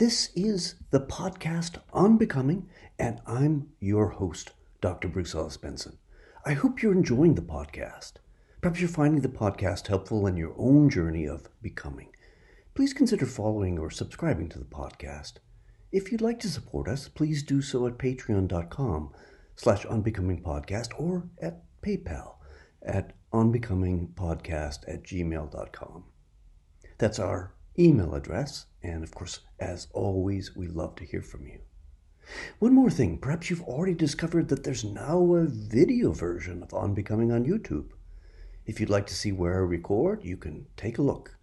This 0.00 0.30
is 0.34 0.76
the 0.92 1.00
podcast 1.00 1.76
on 1.92 2.16
becoming, 2.16 2.70
and 2.98 3.20
I'm 3.26 3.68
your 3.80 4.08
host, 4.08 4.52
Dr. 4.80 5.08
Bruce 5.08 5.34
Ellis 5.34 5.58
Benson. 5.58 5.98
I 6.42 6.54
hope 6.54 6.80
you're 6.80 6.94
enjoying 6.94 7.34
the 7.34 7.42
podcast. 7.42 8.14
Perhaps 8.62 8.80
you're 8.80 8.88
finding 8.88 9.20
the 9.20 9.28
podcast 9.28 9.88
helpful 9.88 10.26
in 10.26 10.38
your 10.38 10.54
own 10.56 10.88
journey 10.88 11.28
of 11.28 11.50
becoming. 11.60 12.08
Please 12.72 12.94
consider 12.94 13.26
following 13.26 13.78
or 13.78 13.90
subscribing 13.90 14.48
to 14.48 14.58
the 14.58 14.64
podcast. 14.64 15.34
If 15.92 16.10
you'd 16.10 16.22
like 16.22 16.40
to 16.40 16.48
support 16.48 16.88
us, 16.88 17.06
please 17.06 17.42
do 17.42 17.60
so 17.60 17.86
at 17.86 17.98
patreon.com 17.98 19.12
slash 19.54 19.84
onbecomingpodcast 19.84 20.98
or 20.98 21.28
at 21.42 21.62
PayPal 21.82 22.36
at 22.82 23.12
onbecomingpodcast 23.34 24.78
at 24.88 25.02
gmail.com. 25.02 26.04
That's 26.96 27.18
our 27.18 27.52
email 27.78 28.14
address, 28.14 28.64
and 28.82 29.02
of 29.02 29.14
course, 29.14 29.40
as 29.58 29.88
always, 29.92 30.56
we 30.56 30.66
love 30.66 30.96
to 30.96 31.04
hear 31.04 31.22
from 31.22 31.46
you. 31.46 31.60
One 32.58 32.74
more 32.74 32.90
thing, 32.90 33.18
perhaps 33.18 33.50
you've 33.50 33.62
already 33.62 33.94
discovered 33.94 34.48
that 34.48 34.62
there's 34.64 34.84
now 34.84 35.34
a 35.34 35.46
video 35.46 36.12
version 36.12 36.62
of 36.62 36.72
On 36.72 36.94
Becoming 36.94 37.32
on 37.32 37.44
YouTube. 37.44 37.90
If 38.66 38.78
you'd 38.78 38.90
like 38.90 39.06
to 39.06 39.14
see 39.14 39.32
where 39.32 39.54
I 39.54 39.66
record, 39.66 40.24
you 40.24 40.36
can 40.36 40.66
take 40.76 40.98
a 40.98 41.02
look. 41.02 41.36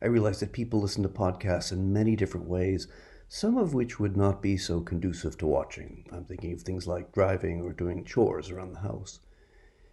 I 0.00 0.06
realize 0.06 0.38
that 0.40 0.52
people 0.52 0.80
listen 0.80 1.02
to 1.02 1.08
podcasts 1.08 1.72
in 1.72 1.92
many 1.92 2.14
different 2.14 2.46
ways, 2.46 2.86
some 3.28 3.56
of 3.56 3.74
which 3.74 3.98
would 3.98 4.16
not 4.16 4.40
be 4.40 4.56
so 4.56 4.80
conducive 4.80 5.36
to 5.38 5.46
watching. 5.46 6.06
I'm 6.12 6.24
thinking 6.24 6.52
of 6.52 6.62
things 6.62 6.86
like 6.86 7.12
driving 7.12 7.60
or 7.62 7.72
doing 7.72 8.04
chores 8.04 8.50
around 8.50 8.72
the 8.72 8.80
house. 8.80 9.20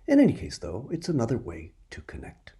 In 0.07 0.19
any 0.19 0.33
case, 0.33 0.57
though, 0.57 0.87
it's 0.91 1.09
another 1.09 1.37
way 1.37 1.73
to 1.89 2.01
connect. 2.01 2.53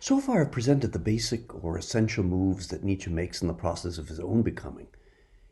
So 0.00 0.20
far, 0.20 0.40
I've 0.40 0.52
presented 0.52 0.92
the 0.92 0.98
basic 0.98 1.54
or 1.64 1.76
essential 1.76 2.24
moves 2.24 2.68
that 2.68 2.84
Nietzsche 2.84 3.10
makes 3.10 3.42
in 3.42 3.48
the 3.48 3.54
process 3.54 3.98
of 3.98 4.08
his 4.08 4.20
own 4.20 4.42
becoming. 4.42 4.88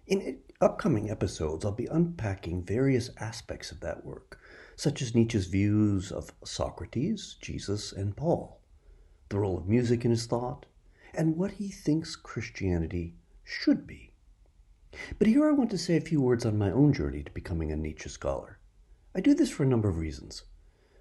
In 0.06 0.38
upcoming 0.60 1.10
episodes, 1.10 1.64
I'll 1.64 1.72
be 1.72 1.86
unpacking 1.86 2.62
various 2.62 3.10
aspects 3.18 3.70
of 3.70 3.80
that 3.80 4.04
work, 4.04 4.40
such 4.76 5.02
as 5.02 5.14
Nietzsche's 5.14 5.46
views 5.46 6.10
of 6.10 6.32
Socrates, 6.44 7.36
Jesus, 7.40 7.92
and 7.92 8.16
Paul, 8.16 8.60
the 9.28 9.38
role 9.38 9.56
of 9.58 9.68
music 9.68 10.04
in 10.04 10.10
his 10.10 10.26
thought, 10.26 10.66
and 11.14 11.36
what 11.36 11.52
he 11.52 11.68
thinks 11.68 12.16
Christianity 12.16 13.14
should 13.44 13.86
be. 13.86 14.12
But 15.18 15.28
here 15.28 15.48
I 15.48 15.52
want 15.52 15.70
to 15.70 15.78
say 15.78 15.96
a 15.96 16.00
few 16.00 16.20
words 16.20 16.44
on 16.44 16.58
my 16.58 16.70
own 16.70 16.92
journey 16.92 17.22
to 17.22 17.30
becoming 17.32 17.70
a 17.70 17.76
Nietzsche 17.76 18.08
scholar. 18.08 18.58
I 19.14 19.20
do 19.20 19.34
this 19.34 19.50
for 19.50 19.62
a 19.62 19.68
number 19.68 19.88
of 19.88 19.98
reasons. 19.98 20.42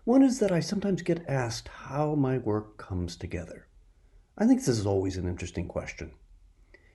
One 0.10 0.24
is 0.24 0.40
that 0.40 0.52
I 0.52 0.60
sometimes 0.60 1.04
get 1.04 1.24
asked 1.28 1.68
how 1.68 2.16
my 2.16 2.40
work 2.40 2.80
comes 2.80 3.16
together. 3.16 3.68
I 4.36 4.48
think 4.48 4.60
this 4.60 4.80
is 4.80 4.88
always 4.88 5.18
an 5.18 5.28
interesting 5.28 5.68
question. 5.68 6.14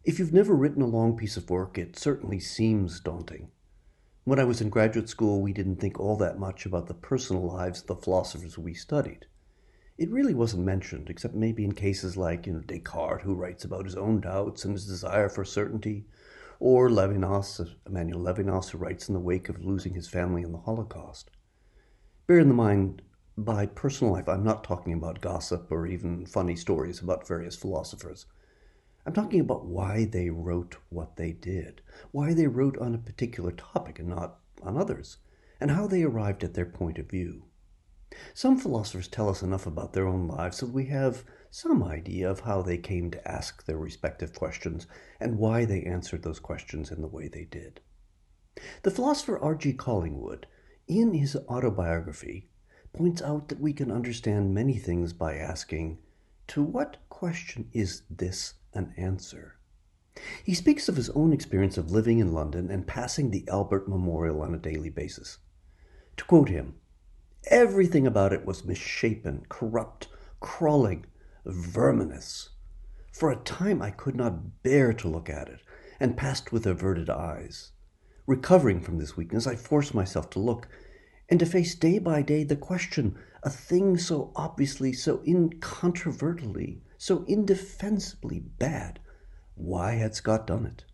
If 0.03 0.19
you've 0.19 0.33
never 0.33 0.53
written 0.53 0.83
a 0.83 0.87
long 0.87 1.17
piece 1.17 1.37
of 1.37 1.49
work, 1.49 1.79
it 1.79 1.97
certainly 1.97 2.41
seems 2.41 2.99
daunting. 2.99 3.53
When 4.25 4.41
I 4.41 4.45
was 4.45 4.61
in 4.61 4.69
graduate 4.69 5.09
school, 5.09 5.41
we 5.41 5.53
didn't 5.53 5.77
think 5.77 6.01
all 6.01 6.17
that 6.17 6.41
much 6.41 6.67
about 6.67 6.89
the 6.89 6.95
personal 6.95 7.45
lives 7.45 7.83
of 7.83 7.87
the 7.87 7.95
philosophers 7.95 8.59
we 8.59 8.75
studied. 8.75 9.27
It 9.97 10.11
really 10.11 10.35
wasn't 10.35 10.65
mentioned, 10.65 11.09
except 11.09 11.37
maybe 11.37 11.65
in 11.65 11.71
cases 11.71 12.17
like 12.17 12.49
you 12.49 12.55
know, 12.55 12.63
Descartes, 12.63 13.23
who 13.23 13.37
writes 13.37 13.65
about 13.65 13.85
his 13.85 13.95
own 13.95 14.23
doubts 14.23 14.65
and 14.65 14.75
his 14.75 14.89
desire 14.89 15.29
for 15.29 15.45
certainty, 15.45 16.07
or 16.59 16.91
Levinas, 16.91 17.61
Emmanuel 17.87 18.23
Levinas, 18.23 18.71
who 18.71 18.79
writes 18.79 19.07
in 19.07 19.15
the 19.15 19.21
wake 19.21 19.49
of 19.49 19.65
losing 19.65 19.95
his 19.95 20.09
family 20.09 20.43
in 20.43 20.51
the 20.51 20.59
Holocaust. 20.59 21.31
Bear 22.27 22.39
in 22.39 22.49
the 22.49 22.55
mind, 22.55 23.03
by 23.37 23.67
personal 23.67 24.15
life, 24.15 24.31
I'm 24.31 24.45
not 24.45 24.65
talking 24.65 24.95
about 24.95 25.21
gossip 25.21 25.71
or 25.71 25.87
even 25.87 26.25
funny 26.25 26.57
stories 26.57 27.01
about 27.01 27.29
various 27.29 27.55
philosophers. 27.55 28.25
I'm 29.05 29.13
talking 29.13 29.41
about 29.41 29.67
why 29.67 30.07
they 30.07 30.31
wrote 30.31 30.79
what 30.89 31.17
they 31.17 31.33
did, 31.33 31.83
why 32.13 32.33
they 32.33 32.47
wrote 32.47 32.79
on 32.79 32.95
a 32.95 32.99
particular 32.99 33.53
topic 33.53 33.99
and 33.99 34.09
not 34.09 34.39
on 34.63 34.79
others, 34.79 35.19
and 35.61 35.71
how 35.71 35.87
they 35.87 36.03
arrived 36.03 36.43
at 36.43 36.55
their 36.55 36.65
point 36.65 36.99
of 36.99 37.11
view. 37.11 37.45
Some 38.33 38.57
philosophers 38.57 39.09
tell 39.09 39.29
us 39.29 39.43
enough 39.43 39.67
about 39.67 39.93
their 39.93 40.09
own 40.09 40.27
lives 40.27 40.57
so 40.57 40.67
we 40.67 40.87
have 40.87 41.25
some 41.51 41.83
idea 41.83 42.31
of 42.31 42.41
how 42.41 42.63
they 42.63 42.79
came 42.79 43.11
to 43.11 43.29
ask 43.31 43.67
their 43.67 43.77
respective 43.77 44.33
questions 44.33 44.87
and 45.21 45.37
why 45.37 45.67
they 45.67 45.83
answered 45.83 46.23
those 46.23 46.41
questions 46.41 46.91
in 46.91 47.03
the 47.03 47.07
way 47.07 47.29
they 47.29 47.45
did. 47.45 47.81
The 48.83 48.91
philosopher 48.91 49.39
R.G. 49.39 49.75
Collingwood, 49.75 50.47
in 50.87 51.15
his 51.15 51.37
autobiography, 51.49 52.49
points 52.93 53.23
out 53.23 53.49
that 53.49 53.61
we 53.61 53.73
can 53.73 53.91
understand 53.91 54.55
many 54.55 54.79
things 54.79 55.13
by 55.13 55.37
asking, 55.37 55.99
To 56.49 56.63
what 56.63 56.99
question 57.09 57.69
is 57.73 58.03
this 58.11 58.55
an 58.73 58.93
answer? 58.97 59.57
He 60.45 60.55
speaks 60.55 60.89
of 60.89 60.97
his 60.97 61.11
own 61.11 61.33
experience 61.33 61.77
of 61.77 61.91
living 61.91 62.19
in 62.19 62.33
London 62.33 62.71
and 62.71 62.87
passing 62.87 63.31
the 63.31 63.47
Albert 63.49 63.89
Memorial 63.89 64.43
on 64.43 64.55
a 64.55 64.59
daily 64.59 64.91
basis. 64.91 65.39
To 66.17 66.25
quote 66.25 66.49
him, 66.49 66.77
Everything 67.49 68.07
about 68.07 68.33
it 68.33 68.47
was 68.47 68.65
misshapen, 68.65 69.45
corrupt, 69.49 70.09
crawling, 70.41 71.05
verminous. 71.45 72.51
For 73.13 73.31
a 73.31 73.37
time 73.37 73.83
I 73.83 73.91
could 73.91 74.15
not 74.15 74.63
bear 74.63 74.93
to 74.95 75.09
look 75.09 75.29
at 75.29 75.49
it, 75.49 75.61
and 76.01 76.17
passed 76.17 76.53
with 76.53 76.67
averted 76.67 77.11
eyes. 77.11 77.73
Recovering 78.27 78.81
from 78.81 78.99
this 78.99 79.17
weakness, 79.17 79.47
I 79.47 79.57
forced 79.57 79.95
myself 79.95 80.31
to 80.31 80.39
look, 80.39 80.69
and 81.29 81.39
to 81.41 81.47
face 81.47 81.75
day 81.75 81.99
by 81.99 82.23
day 82.23 82.45
the 82.45 82.57
question 82.57 83.17
a 83.43 83.51
thing 83.51 83.99
so 83.99 84.33
obviously, 84.35 84.93
so 84.93 85.23
incontrovertibly, 85.27 86.83
so 86.97 87.25
indefensibly 87.27 88.41
bad 88.41 89.01
why 89.57 89.93
had 89.93 90.15
Scott 90.15 90.47
done 90.47 90.67
it? 90.67 90.85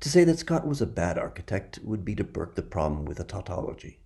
To 0.00 0.08
say 0.08 0.24
that 0.24 0.38
Scott 0.38 0.66
was 0.66 0.80
a 0.80 0.86
bad 0.86 1.18
architect 1.18 1.80
would 1.82 2.04
be 2.04 2.14
to 2.14 2.24
burke 2.24 2.54
the 2.54 2.62
problem 2.62 3.04
with 3.04 3.20
a 3.20 3.24
tautology. 3.24 4.00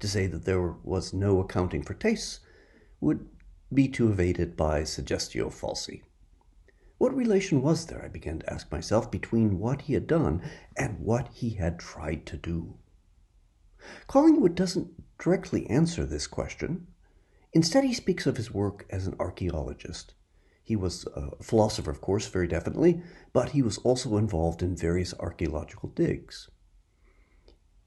To 0.00 0.08
say 0.08 0.26
that 0.26 0.44
there 0.44 0.72
was 0.82 1.12
no 1.12 1.40
accounting 1.40 1.82
for 1.82 1.94
tastes 1.94 2.40
would 3.00 3.28
be 3.72 3.88
to 3.88 4.08
evade 4.08 4.38
it 4.38 4.56
by 4.56 4.82
suggestio 4.82 5.50
falsi. 5.50 6.02
What 6.98 7.14
relation 7.14 7.60
was 7.60 7.86
there, 7.86 8.02
I 8.02 8.08
began 8.08 8.38
to 8.38 8.52
ask 8.52 8.72
myself, 8.72 9.10
between 9.10 9.58
what 9.58 9.82
he 9.82 9.94
had 9.94 10.06
done 10.06 10.42
and 10.76 10.98
what 11.00 11.28
he 11.28 11.50
had 11.50 11.78
tried 11.78 12.24
to 12.26 12.36
do? 12.36 12.78
Collingwood 14.06 14.54
doesn't 14.54 15.18
directly 15.18 15.68
answer 15.68 16.06
this 16.06 16.26
question. 16.26 16.86
Instead, 17.52 17.84
he 17.84 17.92
speaks 17.94 18.26
of 18.26 18.36
his 18.36 18.52
work 18.52 18.86
as 18.90 19.06
an 19.06 19.14
archaeologist. 19.20 20.14
He 20.62 20.74
was 20.74 21.06
a 21.14 21.42
philosopher, 21.42 21.90
of 21.90 22.00
course, 22.00 22.26
very 22.26 22.48
definitely, 22.48 23.02
but 23.32 23.50
he 23.50 23.62
was 23.62 23.78
also 23.78 24.16
involved 24.16 24.62
in 24.62 24.74
various 24.74 25.14
archaeological 25.20 25.90
digs. 25.90 26.48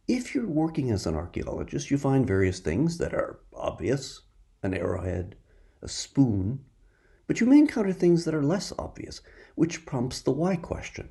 If 0.07 0.33
you're 0.33 0.47
working 0.47 0.89
as 0.89 1.05
an 1.05 1.15
archaeologist, 1.15 1.91
you 1.91 1.97
find 1.97 2.25
various 2.25 2.59
things 2.59 2.97
that 2.99 3.13
are 3.13 3.39
obvious 3.53 4.21
an 4.63 4.73
arrowhead, 4.73 5.35
a 5.81 5.87
spoon, 5.87 6.65
but 7.29 7.39
you 7.39 7.45
may 7.45 7.59
encounter 7.59 7.93
things 7.93 8.25
that 8.25 8.33
are 8.33 8.41
less 8.41 8.73
obvious, 8.79 9.21
which 9.53 9.85
prompts 9.85 10.19
the 10.19 10.31
why 10.31 10.55
question. 10.55 11.09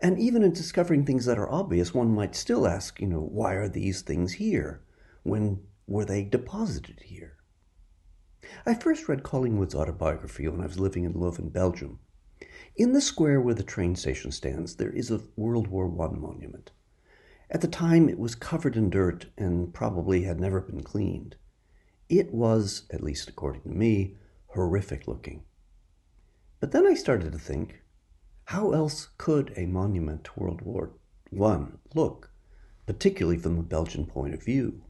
And 0.00 0.16
even 0.16 0.44
in 0.44 0.52
discovering 0.52 1.04
things 1.04 1.24
that 1.24 1.40
are 1.40 1.50
obvious, 1.50 1.92
one 1.92 2.14
might 2.14 2.36
still 2.36 2.68
ask, 2.68 3.00
you 3.00 3.08
know, 3.08 3.18
why 3.18 3.54
are 3.54 3.68
these 3.68 4.02
things 4.02 4.34
here? 4.34 4.80
When 5.24 5.64
were 5.88 6.04
they 6.04 6.22
deposited 6.22 7.00
here? 7.00 7.36
I 8.64 8.74
first 8.74 9.08
read 9.08 9.24
Collingwood's 9.24 9.74
autobiography 9.74 10.46
when 10.46 10.60
I 10.60 10.66
was 10.66 10.78
living 10.78 11.02
in 11.02 11.14
Leuven, 11.14 11.52
Belgium. 11.52 11.98
In 12.76 12.92
the 12.92 13.00
square 13.00 13.40
where 13.40 13.52
the 13.52 13.64
train 13.64 13.96
station 13.96 14.30
stands, 14.30 14.76
there 14.76 14.92
is 14.92 15.10
a 15.10 15.24
World 15.34 15.66
War 15.66 15.86
I 15.86 16.16
monument. 16.16 16.70
At 17.50 17.60
the 17.60 17.66
time, 17.66 18.08
it 18.08 18.20
was 18.20 18.36
covered 18.36 18.76
in 18.76 18.88
dirt 18.88 19.26
and 19.36 19.74
probably 19.74 20.22
had 20.22 20.38
never 20.38 20.60
been 20.60 20.84
cleaned. 20.84 21.34
It 22.08 22.32
was, 22.32 22.84
at 22.92 23.02
least 23.02 23.28
according 23.28 23.62
to 23.62 23.76
me, 23.76 24.14
horrific 24.54 25.06
looking. 25.06 25.42
But 26.60 26.72
then 26.72 26.86
I 26.86 26.94
started 26.94 27.32
to 27.32 27.38
think 27.38 27.82
how 28.44 28.72
else 28.72 29.08
could 29.18 29.52
a 29.56 29.66
monument 29.66 30.24
to 30.24 30.32
World 30.36 30.62
War 30.62 30.90
I 31.32 31.66
look, 31.94 32.30
particularly 32.86 33.38
from 33.38 33.56
the 33.56 33.62
Belgian 33.62 34.06
point 34.06 34.34
of 34.34 34.44
view? 34.44 34.82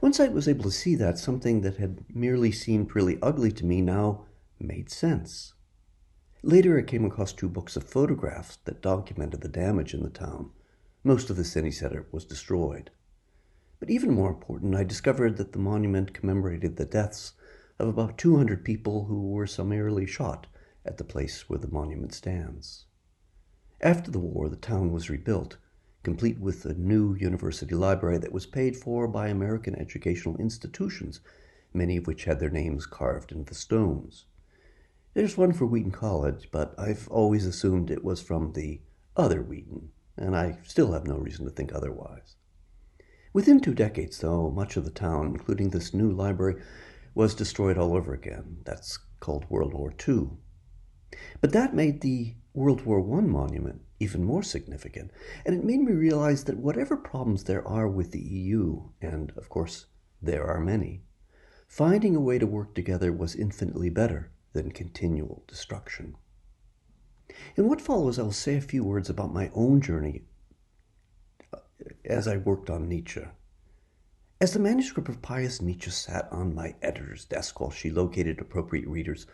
Once 0.00 0.18
I 0.18 0.28
was 0.28 0.48
able 0.48 0.64
to 0.64 0.70
see 0.70 0.96
that, 0.96 1.18
something 1.18 1.60
that 1.60 1.76
had 1.76 2.04
merely 2.14 2.50
seemed 2.50 2.94
really 2.94 3.18
ugly 3.22 3.52
to 3.52 3.64
me 3.64 3.80
now 3.80 4.26
made 4.58 4.90
sense. 4.90 5.54
Later, 6.42 6.78
I 6.78 6.82
came 6.82 7.04
across 7.04 7.32
two 7.32 7.48
books 7.48 7.76
of 7.76 7.84
photographs 7.84 8.58
that 8.64 8.82
documented 8.82 9.40
the 9.40 9.48
damage 9.48 9.94
in 9.94 10.02
the 10.02 10.10
town 10.10 10.50
most 11.02 11.30
of 11.30 11.36
the 11.36 11.44
city 11.44 11.70
center 11.70 12.06
was 12.12 12.24
destroyed. 12.26 12.90
But 13.78 13.88
even 13.88 14.12
more 14.12 14.28
important, 14.28 14.74
I 14.74 14.84
discovered 14.84 15.38
that 15.38 15.52
the 15.52 15.58
monument 15.58 16.12
commemorated 16.12 16.76
the 16.76 16.84
deaths 16.84 17.32
of 17.80 17.88
about 17.88 18.18
200 18.18 18.64
people 18.64 19.06
who 19.06 19.30
were 19.30 19.46
summarily 19.46 20.06
shot 20.06 20.46
at 20.84 20.98
the 20.98 21.04
place 21.04 21.48
where 21.48 21.58
the 21.58 21.68
monument 21.70 22.14
stands. 22.14 22.86
After 23.80 24.10
the 24.10 24.18
war, 24.18 24.48
the 24.48 24.56
town 24.56 24.92
was 24.92 25.10
rebuilt, 25.10 25.56
complete 26.02 26.38
with 26.38 26.64
a 26.64 26.74
new 26.74 27.14
university 27.14 27.74
library 27.74 28.18
that 28.18 28.32
was 28.32 28.46
paid 28.46 28.76
for 28.76 29.08
by 29.08 29.28
American 29.28 29.74
educational 29.74 30.36
institutions, 30.36 31.20
many 31.72 31.96
of 31.96 32.06
which 32.06 32.24
had 32.24 32.40
their 32.40 32.50
names 32.50 32.86
carved 32.86 33.32
into 33.32 33.44
the 33.44 33.54
stones. 33.54 34.26
There's 35.14 35.36
one 35.36 35.52
for 35.52 35.66
Wheaton 35.66 35.92
College, 35.92 36.48
but 36.52 36.74
I've 36.78 37.08
always 37.08 37.46
assumed 37.46 37.90
it 37.90 38.04
was 38.04 38.22
from 38.22 38.52
the 38.52 38.80
other 39.16 39.42
Wheaton, 39.42 39.90
and 40.16 40.36
I 40.36 40.58
still 40.62 40.92
have 40.92 41.06
no 41.06 41.16
reason 41.16 41.44
to 41.46 41.50
think 41.50 41.74
otherwise. 41.74 42.36
Within 43.32 43.60
two 43.60 43.74
decades, 43.74 44.18
though, 44.18 44.50
much 44.50 44.76
of 44.76 44.84
the 44.84 44.90
town, 44.90 45.26
including 45.26 45.70
this 45.70 45.94
new 45.94 46.10
library, 46.10 46.60
was 47.14 47.34
destroyed 47.34 47.78
all 47.78 47.94
over 47.94 48.14
again. 48.14 48.58
That's 48.64 48.98
called 49.20 49.46
World 49.48 49.74
War 49.74 49.92
II. 50.08 50.30
But 51.40 51.52
that 51.52 51.74
made 51.74 52.00
the 52.00 52.34
World 52.54 52.84
War 52.84 53.00
I 53.00 53.20
monument 53.22 53.82
even 54.00 54.24
more 54.24 54.42
significant, 54.42 55.10
and 55.44 55.54
it 55.54 55.64
made 55.64 55.80
me 55.80 55.92
realize 55.92 56.44
that 56.44 56.56
whatever 56.56 56.96
problems 56.96 57.44
there 57.44 57.66
are 57.68 57.86
with 57.86 58.12
the 58.12 58.20
EU, 58.20 58.88
and 59.00 59.30
of 59.36 59.48
course 59.48 59.86
there 60.22 60.46
are 60.46 60.58
many, 60.58 61.02
finding 61.68 62.16
a 62.16 62.20
way 62.20 62.38
to 62.38 62.46
work 62.46 62.74
together 62.74 63.12
was 63.12 63.36
infinitely 63.36 63.90
better 63.90 64.32
than 64.52 64.72
continual 64.72 65.44
destruction. 65.46 66.16
In 67.56 67.68
what 67.68 67.80
follows, 67.80 68.18
I'll 68.18 68.32
say 68.32 68.56
a 68.56 68.60
few 68.62 68.82
words 68.82 69.08
about 69.08 69.32
my 69.32 69.50
own 69.54 69.80
journey 69.80 70.22
uh, 71.52 71.58
as 72.04 72.26
I 72.26 72.38
worked 72.38 72.70
on 72.70 72.88
Nietzsche. 72.88 73.22
As 74.42 74.54
the 74.54 74.58
manuscript 74.58 75.10
of 75.10 75.20
Pious 75.20 75.60
Nietzsche 75.60 75.90
sat 75.90 76.26
on 76.32 76.54
my 76.54 76.74
editor's 76.80 77.26
desk 77.26 77.60
while 77.60 77.70
she 77.70 77.90
located 77.90 78.40
appropriate 78.40 78.88
readers, 78.88 79.26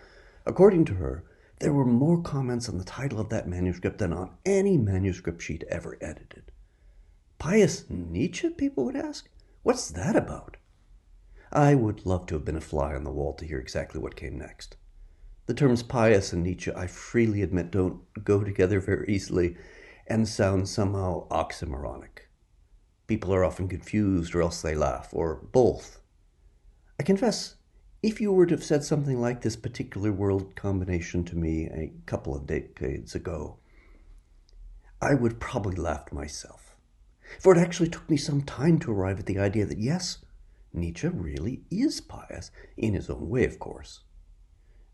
according 0.44 0.84
to 0.86 0.94
her, 0.94 1.22
there 1.60 1.72
were 1.72 1.84
more 1.84 2.20
comments 2.20 2.68
on 2.68 2.76
the 2.76 2.82
title 2.82 3.20
of 3.20 3.28
that 3.28 3.46
manuscript 3.46 3.98
than 3.98 4.12
on 4.12 4.36
any 4.44 4.76
manuscript 4.76 5.42
she'd 5.42 5.64
ever 5.68 5.96
edited. 6.00 6.50
Pious 7.38 7.84
Nietzsche, 7.88 8.50
people 8.50 8.84
would 8.84 8.96
ask? 8.96 9.28
What's 9.62 9.88
that 9.90 10.16
about? 10.16 10.56
I 11.52 11.76
would 11.76 12.04
love 12.04 12.26
to 12.26 12.34
have 12.34 12.44
been 12.44 12.56
a 12.56 12.60
fly 12.60 12.96
on 12.96 13.04
the 13.04 13.12
wall 13.12 13.32
to 13.34 13.46
hear 13.46 13.60
exactly 13.60 14.00
what 14.00 14.16
came 14.16 14.36
next. 14.36 14.76
The 15.46 15.54
terms 15.54 15.84
pious 15.84 16.32
and 16.32 16.42
Nietzsche, 16.42 16.72
I 16.74 16.88
freely 16.88 17.42
admit, 17.42 17.70
don't 17.70 18.00
go 18.24 18.42
together 18.42 18.80
very 18.80 19.06
easily 19.08 19.56
and 20.08 20.26
sound 20.26 20.68
somehow 20.68 21.28
oxymoronic. 21.28 22.25
People 23.06 23.32
are 23.32 23.44
often 23.44 23.68
confused 23.68 24.34
or 24.34 24.42
else 24.42 24.62
they 24.62 24.74
laugh, 24.74 25.10
or 25.12 25.36
both. 25.52 26.00
I 26.98 27.02
confess, 27.02 27.54
if 28.02 28.20
you 28.20 28.32
were 28.32 28.46
to 28.46 28.54
have 28.54 28.64
said 28.64 28.84
something 28.84 29.20
like 29.20 29.42
this 29.42 29.56
particular 29.56 30.12
word 30.12 30.56
combination 30.56 31.24
to 31.24 31.36
me 31.36 31.66
a 31.66 31.92
couple 32.06 32.34
of 32.34 32.46
decades 32.46 33.14
ago, 33.14 33.58
I 35.00 35.14
would 35.14 35.40
probably 35.40 35.76
laughed 35.76 36.12
myself. 36.12 36.76
For 37.40 37.54
it 37.54 37.60
actually 37.60 37.88
took 37.88 38.08
me 38.08 38.16
some 38.16 38.42
time 38.42 38.78
to 38.80 38.92
arrive 38.92 39.18
at 39.18 39.26
the 39.26 39.38
idea 39.38 39.66
that 39.66 39.78
yes, 39.78 40.18
Nietzsche 40.72 41.08
really 41.08 41.62
is 41.70 42.00
pious, 42.00 42.50
in 42.76 42.94
his 42.94 43.10
own 43.10 43.28
way, 43.28 43.44
of 43.44 43.58
course. 43.58 44.00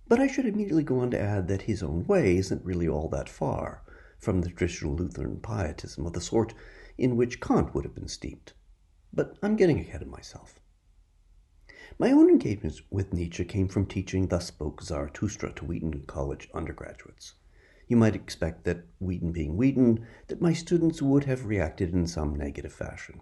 But 0.08 0.20
I 0.20 0.26
should 0.26 0.46
immediately 0.46 0.82
go 0.82 1.00
on 1.00 1.10
to 1.12 1.20
add 1.20 1.48
that 1.48 1.62
his 1.62 1.82
own 1.82 2.06
way 2.06 2.36
isn't 2.36 2.64
really 2.64 2.88
all 2.88 3.08
that 3.08 3.28
far 3.28 3.82
from 4.18 4.40
the 4.40 4.48
traditional 4.48 4.94
Lutheran 4.94 5.40
pietism 5.40 6.06
of 6.06 6.12
the 6.12 6.20
sort 6.20 6.54
in 6.98 7.16
which 7.16 7.40
Kant 7.40 7.74
would 7.74 7.84
have 7.84 7.94
been 7.94 8.08
steeped. 8.08 8.54
But 9.12 9.36
I'm 9.42 9.56
getting 9.56 9.80
ahead 9.80 10.02
of 10.02 10.08
myself. 10.08 10.58
My 11.98 12.10
own 12.10 12.30
engagement 12.30 12.80
with 12.90 13.12
Nietzsche 13.12 13.44
came 13.44 13.68
from 13.68 13.86
teaching 13.86 14.26
Thus 14.26 14.46
Spoke 14.46 14.82
Zarathustra 14.82 15.52
to 15.52 15.64
Wheaton 15.64 16.04
College 16.06 16.48
undergraduates. 16.54 17.34
You 17.88 17.96
might 17.96 18.16
expect 18.16 18.64
that, 18.64 18.86
Wheaton 19.00 19.32
being 19.32 19.56
Wheaton, 19.56 20.06
that 20.28 20.40
my 20.40 20.54
students 20.54 21.02
would 21.02 21.24
have 21.24 21.44
reacted 21.44 21.92
in 21.92 22.06
some 22.06 22.34
negative 22.34 22.72
fashion. 22.72 23.20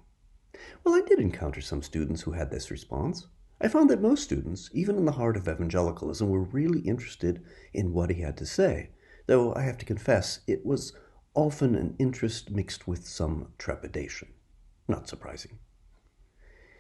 Well, 0.85 0.95
I 0.95 1.01
did 1.01 1.19
encounter 1.19 1.61
some 1.61 1.83
students 1.83 2.23
who 2.23 2.33
had 2.33 2.51
this 2.51 2.71
response. 2.71 3.27
I 3.61 3.69
found 3.69 3.91
that 3.91 4.01
most 4.01 4.23
students, 4.23 4.71
even 4.73 4.97
in 4.97 5.05
the 5.05 5.13
heart 5.13 5.37
of 5.37 5.49
evangelicalism, 5.49 6.29
were 6.29 6.45
really 6.45 6.81
interested 6.81 7.43
in 7.75 7.93
what 7.93 8.11
he 8.11 8.23
had 8.23 8.37
to 8.37 8.47
say, 8.47 8.91
though 9.27 9.55
I 9.55 9.63
have 9.63 9.79
to 9.79 9.85
confess 9.85 10.41
it 10.47 10.65
was 10.65 10.93
often 11.35 11.75
an 11.75 11.95
interest 11.99 12.51
mixed 12.51 12.89
with 12.89 13.07
some 13.07 13.53
trepidation. 13.59 14.29
Not 14.89 15.09
surprising. 15.09 15.59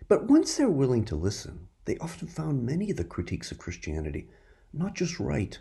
But 0.09 0.27
once 0.27 0.57
they're 0.57 0.69
willing 0.69 1.05
to 1.07 1.17
listen, 1.17 1.69
they 1.85 1.97
often 1.99 2.29
found 2.29 2.67
many 2.67 2.91
of 2.91 2.97
the 2.97 3.05
critiques 3.05 3.53
of 3.53 3.59
Christianity 3.59 4.29
not 4.73 4.95
just 4.95 5.21
right, 5.21 5.59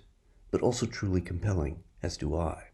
but 0.51 0.61
also 0.61 0.85
truly 0.85 1.21
compelling, 1.21 1.83
as 2.01 2.17
do 2.17 2.35
I. 2.35 2.65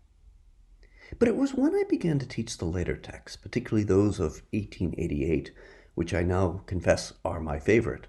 But 1.19 1.27
it 1.27 1.35
was 1.35 1.53
when 1.53 1.75
I 1.75 1.83
began 1.87 2.19
to 2.19 2.27
teach 2.27 2.57
the 2.57 2.65
later 2.65 2.95
texts, 2.95 3.37
particularly 3.37 3.83
those 3.83 4.19
of 4.19 4.41
1888, 4.51 5.51
which 5.93 6.13
I 6.13 6.23
now 6.23 6.63
confess 6.65 7.13
are 7.23 7.39
my 7.39 7.59
favorite, 7.59 8.07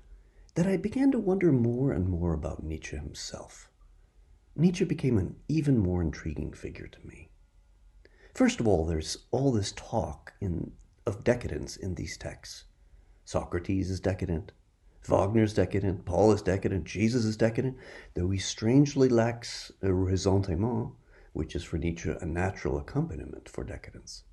that 0.55 0.67
I 0.67 0.77
began 0.77 1.13
to 1.13 1.19
wonder 1.19 1.53
more 1.53 1.93
and 1.93 2.09
more 2.09 2.33
about 2.33 2.63
Nietzsche 2.63 2.97
himself. 2.97 3.71
Nietzsche 4.57 4.85
became 4.85 5.19
an 5.19 5.37
even 5.49 5.79
more 5.79 6.01
intriguing 6.01 6.53
figure 6.53 6.87
to 6.87 7.07
me. 7.07 7.31
First 8.37 8.61
of 8.61 8.69
all, 8.69 8.85
there's 8.85 9.17
all 9.31 9.51
this 9.51 9.73
talk 9.73 10.35
in, 10.43 10.73
of 11.07 11.25
decadence 11.25 11.75
in 11.75 11.95
these 11.95 12.19
texts. 12.19 12.65
Socrates 13.25 13.91
is 13.91 13.99
decadent, 13.99 14.53
Wagner's 15.09 15.55
decadent, 15.55 16.05
Paul 16.05 16.33
is 16.33 16.43
decadent, 16.43 16.85
Jesus 16.85 17.25
is 17.25 17.39
decadent, 17.39 17.79
though 18.13 18.29
he 18.29 18.37
strangely 18.37 19.09
lacks 19.09 19.73
a 19.81 19.87
ressentiment, 19.87 20.93
which 21.33 21.57
is 21.57 21.65
for 21.65 21.79
Nietzsche 21.79 22.11
a 22.11 22.27
natural 22.27 22.77
accompaniment 22.77 23.49
for 23.49 23.65
decadence. 23.65 24.25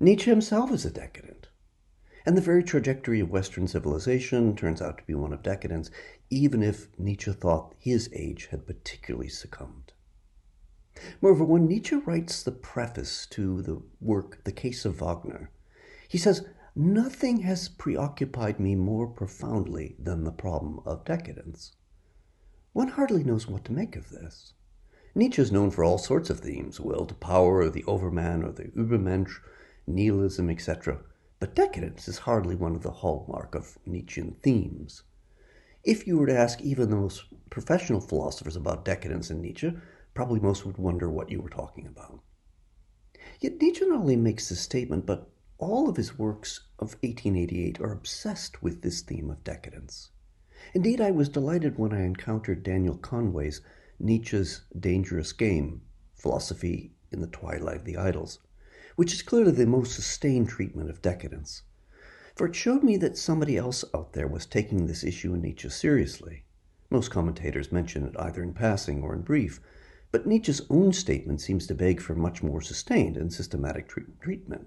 Nietzsche 0.00 0.30
himself 0.30 0.72
is 0.72 0.86
a 0.86 0.90
decadent, 0.90 1.48
and 2.24 2.34
the 2.34 2.40
very 2.40 2.64
trajectory 2.64 3.20
of 3.20 3.28
Western 3.28 3.68
civilization 3.68 4.56
turns 4.56 4.80
out 4.80 4.96
to 4.96 5.04
be 5.04 5.14
one 5.14 5.34
of 5.34 5.42
decadence, 5.42 5.90
even 6.30 6.62
if 6.62 6.88
Nietzsche 6.98 7.34
thought 7.34 7.74
his 7.78 8.08
age 8.14 8.46
had 8.46 8.66
particularly 8.66 9.28
succumbed. 9.28 9.92
Moreover, 11.20 11.44
when 11.44 11.66
Nietzsche 11.66 11.96
writes 11.96 12.42
the 12.42 12.52
preface 12.52 13.26
to 13.26 13.62
the 13.62 13.82
work 14.00 14.42
The 14.44 14.52
Case 14.52 14.84
of 14.84 15.00
Wagner, 15.00 15.50
he 16.08 16.18
says, 16.18 16.46
Nothing 16.74 17.40
has 17.40 17.68
preoccupied 17.68 18.60
me 18.60 18.74
more 18.74 19.06
profoundly 19.06 19.96
than 19.98 20.24
the 20.24 20.32
problem 20.32 20.80
of 20.84 21.04
decadence. 21.04 21.72
One 22.72 22.88
hardly 22.88 23.24
knows 23.24 23.48
what 23.48 23.64
to 23.64 23.72
make 23.72 23.96
of 23.96 24.10
this. 24.10 24.52
Nietzsche 25.14 25.40
is 25.40 25.50
known 25.50 25.70
for 25.70 25.82
all 25.82 25.96
sorts 25.96 26.28
of 26.28 26.40
themes 26.40 26.78
will 26.78 27.06
to 27.06 27.14
power, 27.14 27.60
or 27.60 27.70
the 27.70 27.84
overman, 27.84 28.42
or 28.42 28.52
the 28.52 28.64
übermensch, 28.76 29.40
nihilism, 29.86 30.50
etc. 30.50 31.00
But 31.40 31.54
decadence 31.54 32.08
is 32.08 32.18
hardly 32.18 32.54
one 32.54 32.74
of 32.74 32.82
the 32.82 32.90
hallmark 32.90 33.54
of 33.54 33.78
Nietzschean 33.86 34.36
themes. 34.42 35.02
If 35.84 36.06
you 36.06 36.18
were 36.18 36.26
to 36.26 36.36
ask 36.36 36.60
even 36.60 36.90
the 36.90 36.96
most 36.96 37.24
professional 37.48 38.00
philosophers 38.00 38.56
about 38.56 38.84
decadence 38.84 39.30
in 39.30 39.40
Nietzsche, 39.40 39.72
probably 40.16 40.40
most 40.40 40.66
would 40.66 40.78
wonder 40.78 41.08
what 41.08 41.30
you 41.30 41.40
were 41.40 41.50
talking 41.50 41.86
about. 41.86 42.20
Yet 43.38 43.60
Nietzsche 43.60 43.86
not 43.86 44.00
only 44.00 44.16
makes 44.16 44.48
this 44.48 44.60
statement, 44.60 45.06
but 45.06 45.30
all 45.58 45.88
of 45.88 45.96
his 45.96 46.18
works 46.18 46.68
of 46.78 46.94
1888 47.02 47.80
are 47.80 47.92
obsessed 47.92 48.62
with 48.62 48.82
this 48.82 49.02
theme 49.02 49.30
of 49.30 49.44
decadence. 49.44 50.10
Indeed, 50.72 51.00
I 51.00 51.10
was 51.10 51.28
delighted 51.28 51.78
when 51.78 51.92
I 51.92 52.02
encountered 52.02 52.62
Daniel 52.62 52.96
Conway's 52.96 53.60
Nietzsche's 53.98 54.62
Dangerous 54.78 55.32
Game 55.32 55.82
Philosophy 56.14 56.94
in 57.12 57.20
the 57.20 57.26
Twilight 57.26 57.76
of 57.76 57.84
the 57.84 57.98
Idols, 57.98 58.38
which 58.96 59.12
is 59.12 59.22
clearly 59.22 59.52
the 59.52 59.66
most 59.66 59.94
sustained 59.94 60.48
treatment 60.48 60.88
of 60.88 61.02
decadence. 61.02 61.62
For 62.34 62.46
it 62.46 62.56
showed 62.56 62.82
me 62.82 62.96
that 62.96 63.18
somebody 63.18 63.56
else 63.56 63.84
out 63.94 64.14
there 64.14 64.28
was 64.28 64.46
taking 64.46 64.86
this 64.86 65.04
issue 65.04 65.34
in 65.34 65.42
Nietzsche 65.42 65.68
seriously. 65.68 66.44
Most 66.90 67.10
commentators 67.10 67.70
mention 67.70 68.04
it 68.06 68.18
either 68.18 68.42
in 68.42 68.54
passing 68.54 69.02
or 69.02 69.14
in 69.14 69.22
brief, 69.22 69.60
but 70.16 70.24
Nietzsche's 70.26 70.62
own 70.70 70.94
statement 70.94 71.42
seems 71.42 71.66
to 71.66 71.74
beg 71.74 72.00
for 72.00 72.14
much 72.14 72.42
more 72.42 72.62
sustained 72.62 73.18
and 73.18 73.30
systematic 73.30 73.86
treatment. 73.86 74.66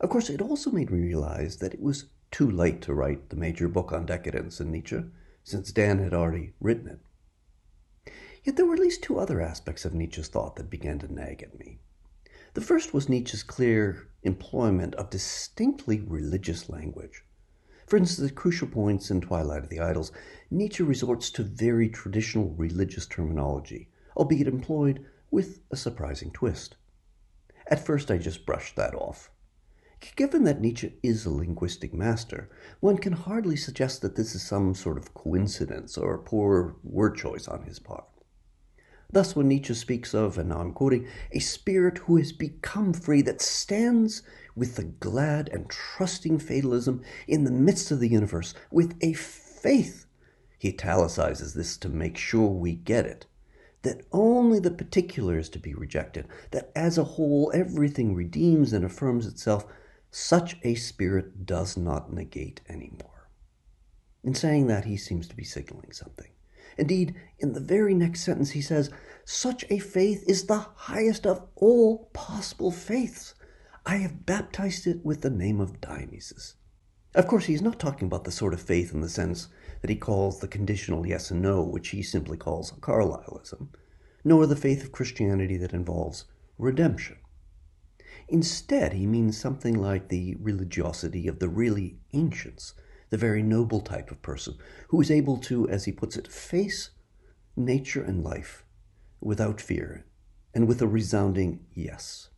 Of 0.00 0.10
course, 0.10 0.28
it 0.28 0.42
also 0.42 0.72
made 0.72 0.90
me 0.90 0.98
realize 0.98 1.58
that 1.58 1.72
it 1.72 1.80
was 1.80 2.06
too 2.32 2.50
late 2.50 2.82
to 2.82 2.92
write 2.92 3.28
the 3.28 3.36
major 3.36 3.68
book 3.68 3.92
on 3.92 4.04
decadence 4.04 4.60
in 4.60 4.72
Nietzsche, 4.72 5.04
since 5.44 5.70
Dan 5.70 6.00
had 6.00 6.12
already 6.12 6.54
written 6.58 6.88
it. 6.88 8.12
Yet 8.42 8.56
there 8.56 8.66
were 8.66 8.74
at 8.74 8.80
least 8.80 9.04
two 9.04 9.16
other 9.16 9.40
aspects 9.40 9.84
of 9.84 9.94
Nietzsche's 9.94 10.26
thought 10.26 10.56
that 10.56 10.68
began 10.68 10.98
to 10.98 11.14
nag 11.14 11.44
at 11.44 11.56
me. 11.56 11.78
The 12.54 12.60
first 12.60 12.92
was 12.92 13.08
Nietzsche's 13.08 13.44
clear 13.44 14.08
employment 14.24 14.96
of 14.96 15.08
distinctly 15.08 16.00
religious 16.00 16.68
language. 16.68 17.22
For 17.86 17.96
instance, 17.96 18.28
at 18.28 18.34
crucial 18.34 18.66
points 18.66 19.08
in 19.08 19.20
Twilight 19.20 19.62
of 19.62 19.68
the 19.68 19.78
Idols, 19.78 20.10
Nietzsche 20.50 20.82
resorts 20.82 21.30
to 21.30 21.44
very 21.44 21.88
traditional 21.88 22.50
religious 22.56 23.06
terminology, 23.06 23.88
albeit 24.16 24.46
employed 24.46 25.04
with 25.30 25.60
a 25.70 25.76
surprising 25.76 26.30
twist. 26.30 26.76
At 27.66 27.84
first, 27.84 28.10
I 28.10 28.18
just 28.18 28.44
brushed 28.44 28.76
that 28.76 28.94
off. 28.94 29.30
Given 30.16 30.44
that 30.44 30.60
Nietzsche 30.60 30.98
is 31.02 31.24
a 31.24 31.30
linguistic 31.30 31.94
master, 31.94 32.50
one 32.80 32.98
can 32.98 33.12
hardly 33.12 33.56
suggest 33.56 34.02
that 34.02 34.16
this 34.16 34.34
is 34.34 34.42
some 34.42 34.74
sort 34.74 34.98
of 34.98 35.14
coincidence 35.14 35.96
or 35.96 36.18
poor 36.18 36.76
word 36.82 37.16
choice 37.16 37.46
on 37.46 37.62
his 37.62 37.78
part. 37.78 38.04
Thus, 39.12 39.36
when 39.36 39.48
Nietzsche 39.48 39.74
speaks 39.74 40.12
of, 40.12 40.38
and 40.38 40.48
now 40.48 40.58
I'm 40.58 40.72
quoting, 40.72 41.06
a 41.30 41.38
spirit 41.38 41.98
who 41.98 42.16
has 42.16 42.32
become 42.32 42.92
free 42.92 43.22
that 43.22 43.40
stands 43.40 44.22
with 44.56 44.76
the 44.76 44.84
glad 44.84 45.48
and 45.50 45.70
trusting 45.70 46.38
fatalism 46.38 47.02
in 47.28 47.44
the 47.44 47.50
midst 47.50 47.90
of 47.90 48.00
the 48.00 48.08
universe, 48.08 48.54
with 48.70 48.96
a 49.02 49.12
faith 49.12 50.06
He 50.58 50.70
italicizes 50.70 51.54
this 51.54 51.76
to 51.76 51.88
make 51.88 52.16
sure 52.16 52.48
we 52.48 52.74
get 52.74 53.06
it 53.06 53.26
that 53.82 54.06
only 54.12 54.58
the 54.58 54.70
particular 54.70 55.38
is 55.38 55.48
to 55.50 55.58
be 55.58 55.74
rejected, 55.74 56.26
that 56.50 56.70
as 56.74 56.98
a 56.98 57.04
whole 57.04 57.50
everything 57.54 58.14
redeems 58.14 58.72
and 58.72 58.84
affirms 58.84 59.26
itself, 59.26 59.66
such 60.10 60.56
a 60.62 60.74
spirit 60.74 61.46
does 61.46 61.76
not 61.76 62.12
negate 62.12 62.60
anymore. 62.68 63.28
In 64.22 64.34
saying 64.34 64.68
that, 64.68 64.84
he 64.84 64.96
seems 64.96 65.26
to 65.28 65.36
be 65.36 65.44
signaling 65.44 65.92
something. 65.92 66.30
Indeed, 66.78 67.14
in 67.38 67.52
the 67.52 67.60
very 67.60 67.94
next 67.94 68.22
sentence, 68.22 68.50
he 68.50 68.62
says, 68.62 68.90
Such 69.24 69.64
a 69.68 69.78
faith 69.78 70.24
is 70.26 70.44
the 70.44 70.66
highest 70.74 71.26
of 71.26 71.46
all 71.56 72.10
possible 72.12 72.70
faiths. 72.70 73.34
I 73.84 73.96
have 73.96 74.24
baptized 74.24 74.86
it 74.86 75.04
with 75.04 75.22
the 75.22 75.30
name 75.30 75.60
of 75.60 75.80
Dionysus. 75.80 76.54
Of 77.14 77.26
course, 77.26 77.46
he's 77.46 77.62
not 77.62 77.78
talking 77.78 78.06
about 78.06 78.24
the 78.24 78.30
sort 78.30 78.54
of 78.54 78.62
faith 78.62 78.94
in 78.94 79.00
the 79.00 79.08
sense 79.08 79.48
that 79.82 79.90
he 79.90 79.96
calls 79.96 80.38
the 80.40 80.48
conditional 80.48 81.06
yes 81.06 81.30
and 81.30 81.42
no, 81.42 81.62
which 81.62 81.88
he 81.88 82.02
simply 82.02 82.36
calls 82.36 82.72
Carlylism, 82.80 83.68
nor 84.24 84.46
the 84.46 84.56
faith 84.56 84.82
of 84.82 84.92
Christianity 84.92 85.56
that 85.58 85.74
involves 85.74 86.24
redemption. 86.56 87.16
Instead, 88.28 88.92
he 88.92 89.06
means 89.06 89.36
something 89.36 89.74
like 89.74 90.08
the 90.08 90.36
religiosity 90.40 91.26
of 91.26 91.40
the 91.40 91.48
really 91.48 91.98
ancients, 92.12 92.74
the 93.10 93.18
very 93.18 93.42
noble 93.42 93.80
type 93.80 94.10
of 94.10 94.22
person 94.22 94.54
who 94.88 95.00
is 95.00 95.10
able 95.10 95.36
to, 95.36 95.68
as 95.68 95.84
he 95.84 95.92
puts 95.92 96.16
it, 96.16 96.28
face 96.28 96.90
nature 97.56 98.02
and 98.02 98.22
life 98.22 98.64
without 99.20 99.60
fear 99.60 100.06
and 100.54 100.68
with 100.68 100.80
a 100.80 100.86
resounding 100.86 101.60
yes. 101.74 102.30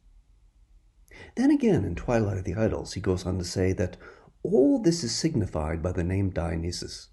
Then 1.37 1.51
again, 1.51 1.85
in 1.85 1.95
Twilight 1.95 2.39
of 2.39 2.45
the 2.45 2.55
Idols, 2.55 2.95
he 2.95 3.01
goes 3.01 3.27
on 3.27 3.39
to 3.39 3.45
say 3.45 3.73
that 3.75 3.97
all 4.43 4.81
this 4.81 5.05
is 5.05 5.15
signified 5.15 5.83
by 5.83 5.93
the 5.93 6.05
name 6.05 6.31
Dionysus, 6.31 7.09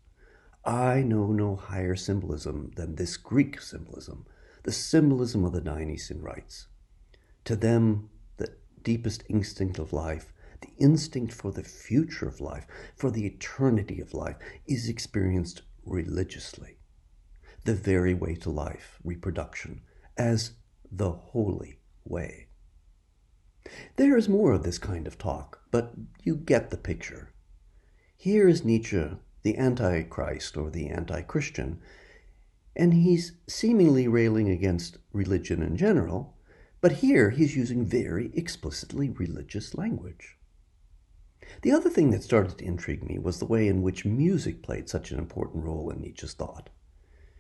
I 0.63 1.01
know 1.01 1.27
no 1.31 1.55
higher 1.55 1.95
symbolism 1.95 2.71
than 2.75 2.95
this 2.95 3.17
Greek 3.17 3.59
symbolism, 3.59 4.27
the 4.63 4.71
symbolism 4.71 5.43
of 5.43 5.53
the 5.53 5.61
Dionysian 5.61 6.21
rites. 6.21 6.67
To 7.45 7.55
them, 7.55 8.09
the 8.37 8.55
deepest 8.83 9.23
instinct 9.27 9.79
of 9.79 9.91
life, 9.91 10.31
the 10.61 10.73
instinct 10.77 11.33
for 11.33 11.51
the 11.51 11.63
future 11.63 12.27
of 12.27 12.39
life, 12.39 12.67
for 12.95 13.09
the 13.09 13.25
eternity 13.25 13.99
of 13.99 14.13
life, 14.13 14.35
is 14.67 14.87
experienced 14.87 15.63
religiously. 15.83 16.77
The 17.63 17.73
very 17.73 18.13
way 18.13 18.35
to 18.35 18.51
life, 18.51 18.99
reproduction, 19.03 19.81
as 20.15 20.51
the 20.91 21.11
holy 21.11 21.79
way. 22.05 22.49
There 23.95 24.17
is 24.17 24.29
more 24.29 24.51
of 24.53 24.63
this 24.63 24.77
kind 24.77 25.07
of 25.07 25.17
talk, 25.17 25.61
but 25.71 25.93
you 26.23 26.35
get 26.35 26.69
the 26.69 26.77
picture. 26.77 27.33
Here 28.17 28.47
is 28.47 28.63
Nietzsche 28.63 29.11
the 29.43 29.57
Antichrist 29.57 30.57
or 30.57 30.69
the 30.69 30.88
anti 30.88 31.21
Christian, 31.21 31.79
and 32.75 32.93
he's 32.93 33.33
seemingly 33.48 34.07
railing 34.07 34.50
against 34.50 34.98
religion 35.12 35.62
in 35.62 35.77
general, 35.77 36.36
but 36.79 36.93
here 36.93 37.29
he's 37.29 37.55
using 37.55 37.86
very 37.86 38.31
explicitly 38.33 39.10
religious 39.10 39.75
language. 39.75 40.38
The 41.62 41.71
other 41.71 41.89
thing 41.89 42.12
that 42.12 42.24
started 42.24 42.57
to 42.57 42.65
intrigue 42.65 43.03
me 43.03 43.19
was 43.19 43.39
the 43.39 43.45
way 43.45 43.67
in 43.67 43.81
which 43.81 44.05
music 44.05 44.63
played 44.63 44.89
such 44.89 45.12
an 45.12 45.19
important 45.19 45.65
role 45.65 45.89
in 45.89 46.01
Nietzsche's 46.01 46.33
thought. 46.33 46.69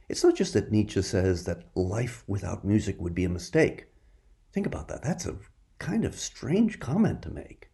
It's 0.09 0.23
not 0.23 0.35
just 0.35 0.53
that 0.53 0.71
Nietzsche 0.71 1.01
says 1.01 1.45
that 1.45 1.65
life 1.75 2.23
without 2.27 2.65
music 2.65 2.99
would 2.99 3.15
be 3.15 3.23
a 3.23 3.29
mistake. 3.29 3.87
Think 4.51 4.67
about 4.67 4.89
that. 4.89 5.01
That's 5.01 5.25
a 5.25 5.37
kind 5.79 6.03
of 6.03 6.15
strange 6.15 6.79
comment 6.79 7.21
to 7.21 7.29
make. 7.29 7.70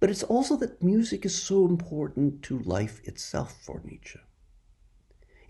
But 0.00 0.08
it's 0.08 0.22
also 0.22 0.56
that 0.56 0.82
music 0.82 1.26
is 1.26 1.40
so 1.40 1.66
important 1.66 2.42
to 2.44 2.58
life 2.58 3.00
itself 3.04 3.62
for 3.62 3.82
Nietzsche. 3.84 4.18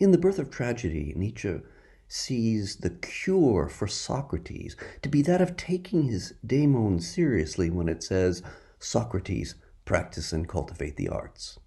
In 0.01 0.11
The 0.11 0.19
Birth 0.19 0.41
of 0.41 0.51
Tragedy, 0.51 1.13
Nietzsche 1.17 1.61
sees 2.09 2.77
the 2.77 2.91
cure 2.91 3.69
for 3.69 3.87
Socrates 3.87 4.77
to 5.03 5.09
be 5.09 5.23
that 5.23 5.41
of 5.41 5.57
taking 5.57 6.03
his 6.03 6.35
daemon 6.45 6.99
seriously 6.99 7.71
when 7.71 7.89
it 7.89 8.03
says, 8.03 8.43
Socrates, 8.81 9.55
practice 9.85 10.33
and 10.33 10.49
cultivate 10.49 10.97
the 10.97 11.09
arts. 11.09 11.61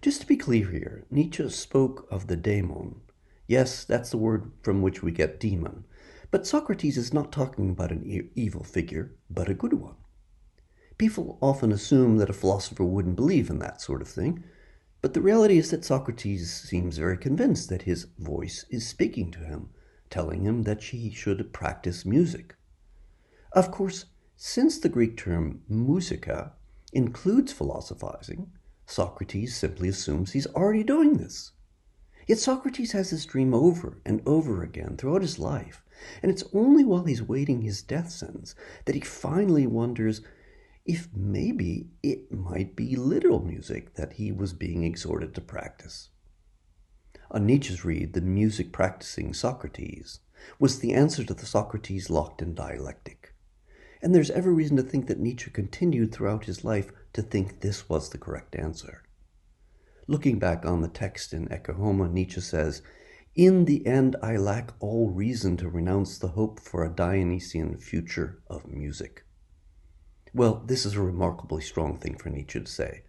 Just 0.00 0.20
to 0.20 0.26
be 0.26 0.36
clear 0.36 0.70
here, 0.70 1.04
Nietzsche 1.10 1.48
spoke 1.50 2.06
of 2.10 2.28
the 2.28 2.36
daemon. 2.36 3.00
Yes, 3.48 3.84
that's 3.84 4.10
the 4.10 4.18
word 4.18 4.52
from 4.62 4.82
which 4.82 5.02
we 5.02 5.10
get 5.10 5.40
demon. 5.40 5.84
But 6.30 6.46
Socrates 6.46 6.96
is 6.96 7.12
not 7.12 7.32
talking 7.32 7.70
about 7.70 7.90
an 7.90 8.30
evil 8.36 8.62
figure, 8.62 9.16
but 9.28 9.48
a 9.48 9.54
good 9.54 9.72
one. 9.72 9.96
People 10.98 11.38
often 11.40 11.70
assume 11.70 12.18
that 12.18 12.30
a 12.30 12.32
philosopher 12.32 12.84
wouldn't 12.84 13.16
believe 13.16 13.48
in 13.50 13.60
that 13.60 13.80
sort 13.80 14.02
of 14.02 14.08
thing, 14.08 14.42
but 15.00 15.14
the 15.14 15.20
reality 15.20 15.56
is 15.56 15.70
that 15.70 15.84
Socrates 15.84 16.52
seems 16.52 16.98
very 16.98 17.16
convinced 17.16 17.68
that 17.68 17.82
his 17.82 18.08
voice 18.18 18.64
is 18.68 18.86
speaking 18.86 19.30
to 19.30 19.38
him, 19.38 19.70
telling 20.10 20.42
him 20.42 20.64
that 20.64 20.82
he 20.82 21.10
should 21.10 21.52
practice 21.52 22.04
music. 22.04 22.56
Of 23.52 23.70
course, 23.70 24.06
since 24.36 24.78
the 24.78 24.88
Greek 24.88 25.16
term 25.16 25.62
musica 25.68 26.54
includes 26.92 27.52
philosophizing, 27.52 28.50
Socrates 28.86 29.56
simply 29.56 29.88
assumes 29.88 30.32
he's 30.32 30.46
already 30.48 30.82
doing 30.82 31.18
this. 31.18 31.52
Yet 32.26 32.38
Socrates 32.38 32.92
has 32.92 33.10
this 33.10 33.24
dream 33.24 33.54
over 33.54 34.00
and 34.04 34.20
over 34.26 34.62
again 34.62 34.96
throughout 34.96 35.22
his 35.22 35.38
life, 35.38 35.82
and 36.22 36.30
it's 36.30 36.44
only 36.52 36.84
while 36.84 37.04
he's 37.04 37.22
waiting 37.22 37.62
his 37.62 37.82
death 37.82 38.10
sentence 38.10 38.54
that 38.84 38.94
he 38.94 39.00
finally 39.00 39.66
wonders 39.66 40.22
if 40.88 41.06
maybe 41.14 41.86
it 42.02 42.32
might 42.32 42.74
be 42.74 42.96
literal 42.96 43.44
music 43.44 43.94
that 43.94 44.14
he 44.14 44.32
was 44.32 44.54
being 44.54 44.84
exhorted 44.84 45.34
to 45.34 45.40
practice. 45.42 46.08
On 47.30 47.44
Nietzsche's 47.44 47.84
read, 47.84 48.14
the 48.14 48.22
music 48.22 48.72
practicing 48.72 49.34
Socrates 49.34 50.20
was 50.58 50.78
the 50.78 50.94
answer 50.94 51.22
to 51.24 51.34
the 51.34 51.44
Socrates 51.44 52.08
locked 52.08 52.40
in 52.40 52.54
dialectic. 52.54 53.34
And 54.00 54.14
there's 54.14 54.30
every 54.30 54.54
reason 54.54 54.78
to 54.78 54.82
think 54.82 55.08
that 55.08 55.20
Nietzsche 55.20 55.50
continued 55.50 56.10
throughout 56.10 56.46
his 56.46 56.64
life 56.64 56.90
to 57.12 57.20
think 57.20 57.60
this 57.60 57.90
was 57.90 58.08
the 58.08 58.18
correct 58.18 58.56
answer. 58.56 59.02
Looking 60.06 60.38
back 60.38 60.64
on 60.64 60.80
the 60.80 60.88
text 60.88 61.34
in 61.34 61.48
Ecce 61.48 61.76
Homo, 61.76 62.06
Nietzsche 62.06 62.40
says, 62.40 62.80
In 63.34 63.66
the 63.66 63.86
end, 63.86 64.16
I 64.22 64.38
lack 64.38 64.72
all 64.80 65.10
reason 65.10 65.58
to 65.58 65.68
renounce 65.68 66.16
the 66.16 66.28
hope 66.28 66.58
for 66.58 66.82
a 66.82 66.94
Dionysian 66.94 67.76
future 67.76 68.40
of 68.48 68.66
music. 68.66 69.26
Well, 70.34 70.62
this 70.66 70.84
is 70.84 70.94
a 70.94 71.00
remarkably 71.00 71.62
strong 71.62 71.96
thing 71.96 72.16
for 72.16 72.28
Nietzsche 72.28 72.60
to 72.60 72.66
say, 72.66 73.02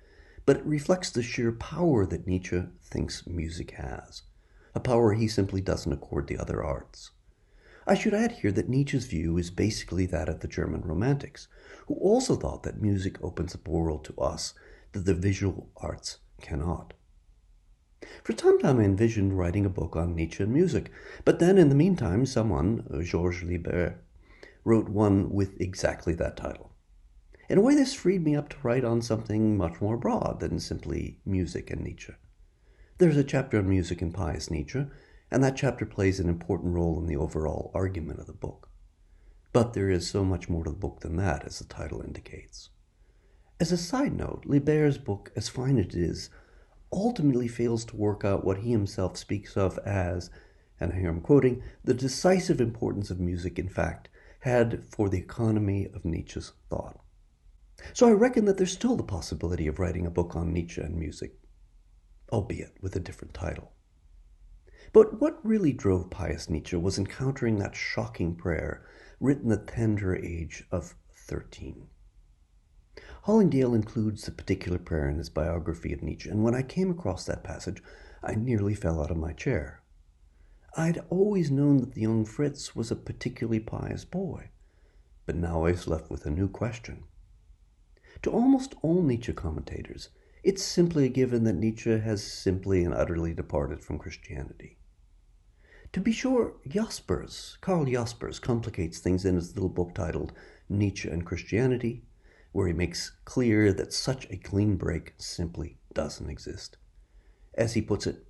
but 0.45 0.57
it 0.57 0.65
reflects 0.65 1.09
the 1.09 1.21
sheer 1.21 1.51
power 1.51 2.05
that 2.05 2.25
Nietzsche 2.25 2.63
thinks 2.81 3.27
music 3.27 3.71
has, 3.71 4.21
a 4.73 4.79
power 4.79 5.13
he 5.13 5.27
simply 5.27 5.59
doesn't 5.59 5.91
accord 5.91 6.27
the 6.27 6.37
other 6.37 6.63
arts. 6.63 7.11
I 7.85 7.95
should 7.95 8.13
add 8.13 8.31
here 8.33 8.51
that 8.53 8.69
Nietzsche's 8.69 9.05
view 9.05 9.37
is 9.37 9.49
basically 9.49 10.05
that 10.05 10.29
of 10.29 10.39
the 10.39 10.47
German 10.47 10.81
Romantics, 10.81 11.49
who 11.87 11.95
also 11.95 12.35
thought 12.35 12.63
that 12.63 12.81
music 12.81 13.21
opens 13.21 13.53
up 13.53 13.67
a 13.67 13.71
world 13.71 14.05
to 14.05 14.17
us 14.17 14.53
that 14.93 15.05
the 15.05 15.13
visual 15.13 15.69
arts 15.77 16.19
cannot. 16.39 16.93
For 18.23 18.37
some 18.37 18.59
time 18.59 18.79
I 18.79 18.83
envisioned 18.83 19.37
writing 19.37 19.65
a 19.65 19.69
book 19.69 19.97
on 19.97 20.15
Nietzsche 20.15 20.43
and 20.43 20.53
music, 20.53 20.89
but 21.25 21.39
then 21.39 21.57
in 21.57 21.67
the 21.67 21.75
meantime 21.75 22.25
someone, 22.25 22.87
Georges 23.03 23.43
Liébert, 23.43 23.95
wrote 24.63 24.87
one 24.87 25.31
with 25.31 25.59
exactly 25.59 26.13
that 26.13 26.37
title. 26.37 26.68
In 27.49 27.57
a 27.57 27.61
way, 27.61 27.73
this 27.73 27.95
freed 27.95 28.23
me 28.23 28.35
up 28.35 28.49
to 28.49 28.57
write 28.61 28.85
on 28.85 29.01
something 29.01 29.57
much 29.57 29.81
more 29.81 29.97
broad 29.97 30.39
than 30.39 30.59
simply 30.59 31.17
music 31.25 31.71
and 31.71 31.81
Nietzsche. 31.81 32.13
There's 32.99 33.17
a 33.17 33.23
chapter 33.23 33.57
on 33.57 33.67
music 33.67 34.03
and 34.03 34.13
pious 34.13 34.51
Nietzsche, 34.51 34.85
and 35.31 35.43
that 35.43 35.57
chapter 35.57 35.87
plays 35.87 36.19
an 36.19 36.29
important 36.29 36.75
role 36.75 36.99
in 36.99 37.07
the 37.07 37.15
overall 37.15 37.71
argument 37.73 38.19
of 38.19 38.27
the 38.27 38.33
book. 38.33 38.69
But 39.51 39.73
there 39.73 39.89
is 39.89 40.07
so 40.07 40.23
much 40.23 40.47
more 40.47 40.63
to 40.63 40.69
the 40.69 40.75
book 40.75 40.99
than 40.99 41.15
that, 41.15 41.43
as 41.43 41.57
the 41.57 41.65
title 41.65 42.03
indicates. 42.03 42.69
As 43.59 43.71
a 43.71 43.77
side 43.77 44.15
note, 44.15 44.45
Liébert's 44.45 44.99
book, 44.99 45.31
as 45.35 45.49
fine 45.49 45.79
as 45.79 45.87
it 45.87 45.95
is, 45.95 46.29
ultimately 46.93 47.47
fails 47.47 47.83
to 47.85 47.95
work 47.95 48.23
out 48.23 48.45
what 48.45 48.59
he 48.59 48.69
himself 48.69 49.17
speaks 49.17 49.57
of 49.57 49.79
as, 49.79 50.29
and 50.79 50.93
here 50.93 51.09
I'm 51.09 51.19
quoting, 51.19 51.63
the 51.83 51.95
decisive 51.95 52.61
importance 52.61 53.09
of 53.09 53.19
music, 53.19 53.57
in 53.57 53.69
fact, 53.69 54.07
had 54.41 54.83
for 54.87 55.09
the 55.09 55.17
economy 55.17 55.87
of 55.95 56.05
Nietzsche's 56.05 56.51
thought. 56.69 56.99
So 57.93 58.07
I 58.07 58.11
reckon 58.11 58.45
that 58.45 58.57
there's 58.57 58.71
still 58.71 58.95
the 58.95 59.03
possibility 59.03 59.67
of 59.67 59.79
writing 59.79 60.05
a 60.05 60.11
book 60.11 60.35
on 60.35 60.53
Nietzsche 60.53 60.81
and 60.81 60.95
music, 60.95 61.33
albeit 62.31 62.75
with 62.81 62.95
a 62.95 62.99
different 62.99 63.33
title. 63.33 63.71
But 64.91 65.19
what 65.21 65.45
really 65.45 65.71
drove 65.71 66.09
pious 66.09 66.49
Nietzsche 66.49 66.75
was 66.75 66.97
encountering 66.97 67.59
that 67.59 67.75
shocking 67.75 68.35
prayer 68.35 68.85
written 69.19 69.51
at 69.51 69.67
the 69.67 69.73
tender 69.73 70.15
age 70.15 70.63
of 70.71 70.95
13. 71.27 71.87
Hollingdale 73.25 73.75
includes 73.75 74.23
the 74.23 74.31
particular 74.31 74.79
prayer 74.79 75.09
in 75.09 75.17
his 75.17 75.29
biography 75.29 75.93
of 75.93 76.01
Nietzsche, 76.01 76.29
and 76.29 76.43
when 76.43 76.55
I 76.55 76.63
came 76.63 76.89
across 76.89 77.25
that 77.25 77.43
passage, 77.43 77.83
I 78.23 78.35
nearly 78.35 78.73
fell 78.73 79.01
out 79.01 79.11
of 79.11 79.17
my 79.17 79.33
chair. 79.33 79.83
I'd 80.75 81.03
always 81.09 81.51
known 81.51 81.77
that 81.77 81.93
the 81.93 82.01
young 82.01 82.25
Fritz 82.25 82.75
was 82.75 82.91
a 82.91 82.95
particularly 82.95 83.59
pious 83.59 84.05
boy, 84.05 84.49
but 85.25 85.35
now 85.35 85.65
I 85.65 85.71
was 85.71 85.87
left 85.87 86.09
with 86.09 86.25
a 86.25 86.31
new 86.31 86.47
question. 86.47 87.03
To 88.23 88.31
almost 88.31 88.75
all 88.81 89.01
Nietzsche 89.01 89.31
commentators, 89.31 90.09
It's 90.41 90.63
simply 90.63 91.05
a 91.05 91.09
given 91.09 91.43
that 91.43 91.57
Nietzsche 91.57 91.99
has 91.99 92.23
simply 92.23 92.85
and 92.85 92.93
utterly 92.93 93.33
departed 93.33 93.83
from 93.83 93.99
Christianity. 93.99 94.77
To 95.91 95.99
be 95.99 96.11
sure, 96.11 96.53
Jaspers, 96.67 97.57
Karl 97.59 97.85
Jaspers, 97.85 98.39
complicates 98.39 98.99
things 98.99 99.25
in 99.25 99.35
his 99.35 99.55
little 99.55 99.69
book 99.69 99.93
titled 99.93 100.31
Nietzsche 100.69 101.09
and 101.09 101.25
Christianity, 101.25 102.03
where 102.51 102.67
he 102.67 102.73
makes 102.73 103.11
clear 103.25 103.73
that 103.73 103.91
such 103.93 104.29
a 104.29 104.37
clean 104.37 104.77
break 104.77 105.13
simply 105.17 105.77
doesn't 105.93 106.29
exist. 106.29 106.77
As 107.55 107.73
he 107.73 107.81
puts 107.81 108.07
it, 108.07 108.25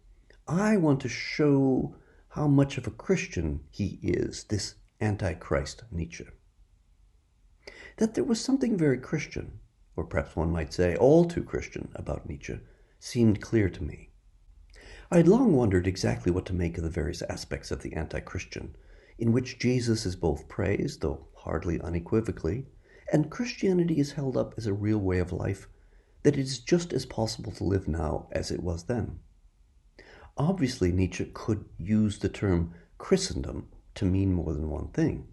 I 0.48 0.78
want 0.78 1.00
to 1.02 1.10
show 1.10 1.96
how 2.30 2.48
much 2.48 2.78
of 2.78 2.88
a 2.88 2.92
Christian 2.92 3.62
he 3.70 4.00
is, 4.02 4.46
this 4.46 4.76
Antichrist 5.00 5.84
Nietzsche. 5.92 6.26
That 7.98 8.16
there 8.16 8.24
was 8.24 8.42
something 8.42 8.78
very 8.78 8.98
Christian, 8.98 9.60
or 10.00 10.06
perhaps 10.06 10.34
one 10.34 10.50
might 10.50 10.72
say 10.72 10.96
all 10.96 11.26
too 11.26 11.44
Christian, 11.44 11.90
about 11.94 12.26
Nietzsche 12.26 12.58
seemed 13.00 13.42
clear 13.42 13.70
to 13.70 13.84
me. 13.84 14.12
I 15.12 15.18
had 15.18 15.28
long 15.28 15.54
wondered 15.54 15.88
exactly 15.88 16.32
what 16.32 16.46
to 16.46 16.54
make 16.54 16.78
of 16.78 16.86
the 16.86 16.90
various 16.90 17.22
aspects 17.24 17.70
of 17.70 17.82
the 17.82 17.92
anti 17.94 18.22
Christian, 18.22 18.78
in 19.18 19.34
which 19.34 19.60
Jesus 19.60 20.06
is 20.06 20.16
both 20.16 20.48
praised, 20.48 21.02
though 21.02 21.28
hardly 21.36 21.82
unequivocally, 21.82 22.68
and 23.12 23.30
Christianity 23.30 24.00
is 24.00 24.14
held 24.14 24.38
up 24.38 24.54
as 24.58 24.68
a 24.68 24.74
real 24.74 25.00
way 25.00 25.20
of 25.20 25.34
life 25.34 25.68
that 26.24 26.38
it 26.38 26.40
is 26.40 26.60
just 26.60 26.94
as 26.94 27.06
possible 27.06 27.52
to 27.52 27.66
live 27.66 27.90
now 27.90 28.30
as 28.32 28.52
it 28.52 28.64
was 28.64 28.86
then. 28.86 29.20
Obviously, 30.38 30.94
Nietzsche 30.94 31.30
could 31.34 31.66
use 31.78 32.20
the 32.20 32.30
term 32.30 32.74
Christendom 32.98 33.68
to 33.96 34.06
mean 34.06 34.34
more 34.34 34.54
than 34.54 34.70
one 34.70 34.88
thing. 34.90 35.28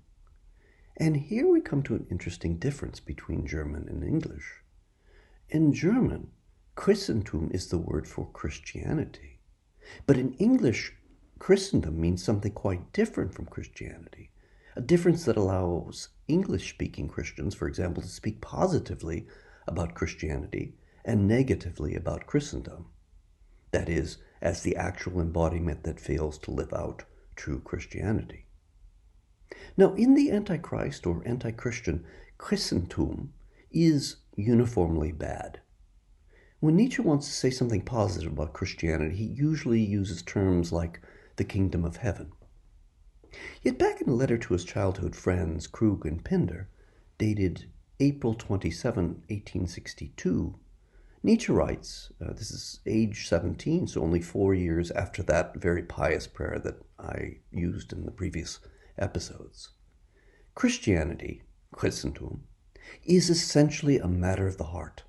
And 0.99 1.17
here 1.17 1.47
we 1.47 1.61
come 1.61 1.83
to 1.85 1.95
an 1.95 2.07
interesting 2.11 2.57
difference 2.57 3.00
between 3.00 3.47
German 3.47 3.87
and 3.87 4.03
English. 4.03 4.62
In 5.50 5.75
German, 5.75 6.31
Christentum 6.75 7.50
is 7.53 7.69
the 7.69 7.76
word 7.76 8.09
for 8.09 8.31
Christianity. 8.31 9.41
But 10.07 10.17
in 10.17 10.33
English, 10.35 10.95
Christendom 11.38 12.00
means 12.00 12.25
something 12.25 12.53
quite 12.53 12.95
different 12.95 13.35
from 13.35 13.45
Christianity, 13.45 14.31
a 14.75 14.81
difference 14.81 15.26
that 15.26 15.37
allows 15.37 16.09
English 16.29 16.71
speaking 16.71 17.09
Christians, 17.09 17.55
for 17.55 17.69
example, 17.69 18.03
to 18.03 18.09
speak 18.09 18.41
positively 18.41 19.26
about 19.67 19.95
Christianity 19.95 20.79
and 21.05 21.29
negatively 21.29 21.95
about 21.95 22.26
Christendom. 22.26 22.87
That 23.71 23.91
is, 23.91 24.17
as 24.41 24.62
the 24.62 24.76
actual 24.76 25.21
embodiment 25.21 25.85
that 25.85 26.00
fails 26.00 26.38
to 26.38 26.50
live 26.50 26.73
out 26.73 27.05
true 27.37 27.61
Christianity. 27.61 28.46
Now, 29.76 29.95
in 29.95 30.15
the 30.15 30.31
Antichrist 30.31 31.07
or 31.07 31.23
anti 31.25 31.50
Christian, 31.50 32.05
Christentum 32.38 33.33
is 33.71 34.17
uniformly 34.37 35.12
bad. 35.12 35.61
When 36.61 36.76
Nietzsche 36.76 37.03
wants 37.03 37.26
to 37.26 37.33
say 37.33 37.50
something 37.50 37.83
positive 37.83 38.33
about 38.33 38.55
Christianity, 38.55 39.17
he 39.17 39.25
usually 39.25 39.81
uses 39.81 40.23
terms 40.23 40.73
like 40.73 41.00
the 41.37 41.45
kingdom 41.45 41.85
of 41.85 41.99
heaven. 41.99 42.33
Yet 43.62 43.79
back 43.79 44.00
in 44.00 44.09
a 44.09 44.15
letter 44.15 44.38
to 44.38 44.55
his 44.55 44.65
childhood 44.65 45.15
friends, 45.15 45.67
Krug 45.67 46.07
and 46.07 46.25
Pinder, 46.25 46.69
dated 47.19 47.67
April 48.00 48.35
27, 48.35 49.05
1862, 49.29 50.59
Nietzsche 51.23 51.53
writes, 51.53 52.12
uh, 52.25 52.33
this 52.33 52.50
is 52.50 52.81
age 52.87 53.26
17, 53.29 53.88
so 53.88 54.03
only 54.03 54.21
four 54.21 54.55
years 54.55 54.91
after 54.93 55.23
that 55.25 55.57
very 55.57 55.83
pious 55.83 56.26
prayer 56.26 56.59
that 56.62 56.83
I 56.99 57.38
used 57.50 57.93
in 57.93 58.05
the 58.05 58.12
previous 58.12 58.61
episodes. 58.99 59.71
Christianity, 60.55 61.43
Christentum, 61.73 62.41
is 63.05 63.31
essentially 63.31 63.99
a 63.99 64.09
matter 64.09 64.47
of 64.47 64.57
the 64.57 64.65
heart. 64.65 65.03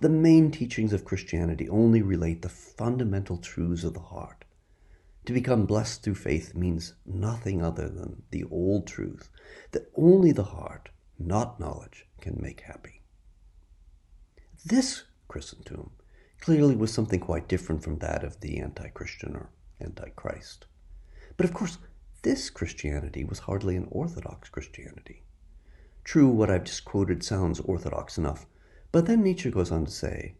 The 0.00 0.08
main 0.08 0.50
teachings 0.50 0.92
of 0.92 1.04
Christianity 1.04 1.68
only 1.68 2.02
relate 2.02 2.42
the 2.42 2.48
fundamental 2.48 3.38
truths 3.38 3.84
of 3.84 3.94
the 3.94 4.00
heart. 4.00 4.44
To 5.26 5.32
become 5.32 5.66
blessed 5.66 6.02
through 6.02 6.14
faith 6.14 6.54
means 6.54 6.94
nothing 7.04 7.62
other 7.62 7.88
than 7.88 8.22
the 8.30 8.44
old 8.44 8.86
truth 8.86 9.28
that 9.72 9.90
only 9.94 10.32
the 10.32 10.44
heart, 10.44 10.88
not 11.18 11.60
knowledge, 11.60 12.06
can 12.20 12.40
make 12.40 12.62
happy. 12.62 13.02
This 14.64 15.04
Christendom 15.28 15.90
clearly 16.40 16.76
was 16.76 16.92
something 16.92 17.20
quite 17.20 17.48
different 17.48 17.82
from 17.82 17.98
that 17.98 18.24
of 18.24 18.40
the 18.40 18.58
anti 18.58 18.88
Christian 18.88 19.36
or 19.36 19.50
anti-Christ. 19.80 20.66
But 21.36 21.46
of 21.46 21.54
course, 21.54 21.78
this 22.28 22.50
Christianity 22.50 23.24
was 23.24 23.38
hardly 23.38 23.74
an 23.74 23.88
orthodox 23.90 24.50
Christianity. 24.50 25.22
True, 26.04 26.28
what 26.28 26.50
I've 26.50 26.64
just 26.64 26.84
quoted 26.84 27.22
sounds 27.22 27.58
orthodox 27.58 28.18
enough 28.18 28.44
but 28.92 29.06
then 29.06 29.22
Nietzsche 29.22 29.50
goes 29.50 29.72
on 29.72 29.86
to 29.86 29.90
say 29.90 30.34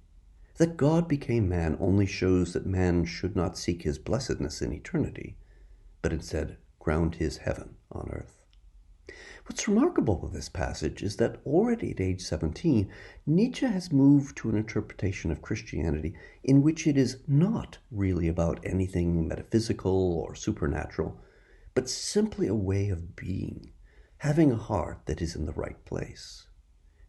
that 0.58 0.76
God 0.76 1.08
became 1.08 1.48
man 1.48 1.78
only 1.80 2.04
shows 2.04 2.52
that 2.52 2.66
man 2.66 3.06
should 3.06 3.34
not 3.34 3.56
seek 3.56 3.84
his 3.84 3.96
blessedness 3.96 4.60
in 4.60 4.70
eternity, 4.74 5.38
but 6.02 6.12
instead 6.12 6.58
ground 6.78 7.14
his 7.14 7.38
heaven 7.38 7.76
on 7.90 8.10
earth. 8.12 8.42
What's 9.46 9.66
remarkable 9.66 10.18
with 10.20 10.34
this 10.34 10.50
passage 10.50 11.02
is 11.02 11.16
that 11.16 11.40
already 11.46 11.92
at 11.92 12.02
age 12.02 12.20
17, 12.20 12.90
Nietzsche 13.26 13.64
has 13.64 13.90
moved 13.90 14.36
to 14.36 14.50
an 14.50 14.56
interpretation 14.56 15.30
of 15.30 15.40
Christianity 15.40 16.14
in 16.44 16.60
which 16.60 16.86
it 16.86 16.98
is 16.98 17.22
not 17.26 17.78
really 17.90 18.28
about 18.28 18.60
anything 18.62 19.26
metaphysical 19.26 20.12
or 20.12 20.34
supernatural, 20.34 21.18
but 21.78 21.88
simply 21.88 22.48
a 22.48 22.54
way 22.56 22.88
of 22.88 23.14
being, 23.14 23.70
having 24.16 24.50
a 24.50 24.56
heart 24.56 24.98
that 25.06 25.22
is 25.22 25.36
in 25.36 25.46
the 25.46 25.52
right 25.52 25.84
place. 25.84 26.48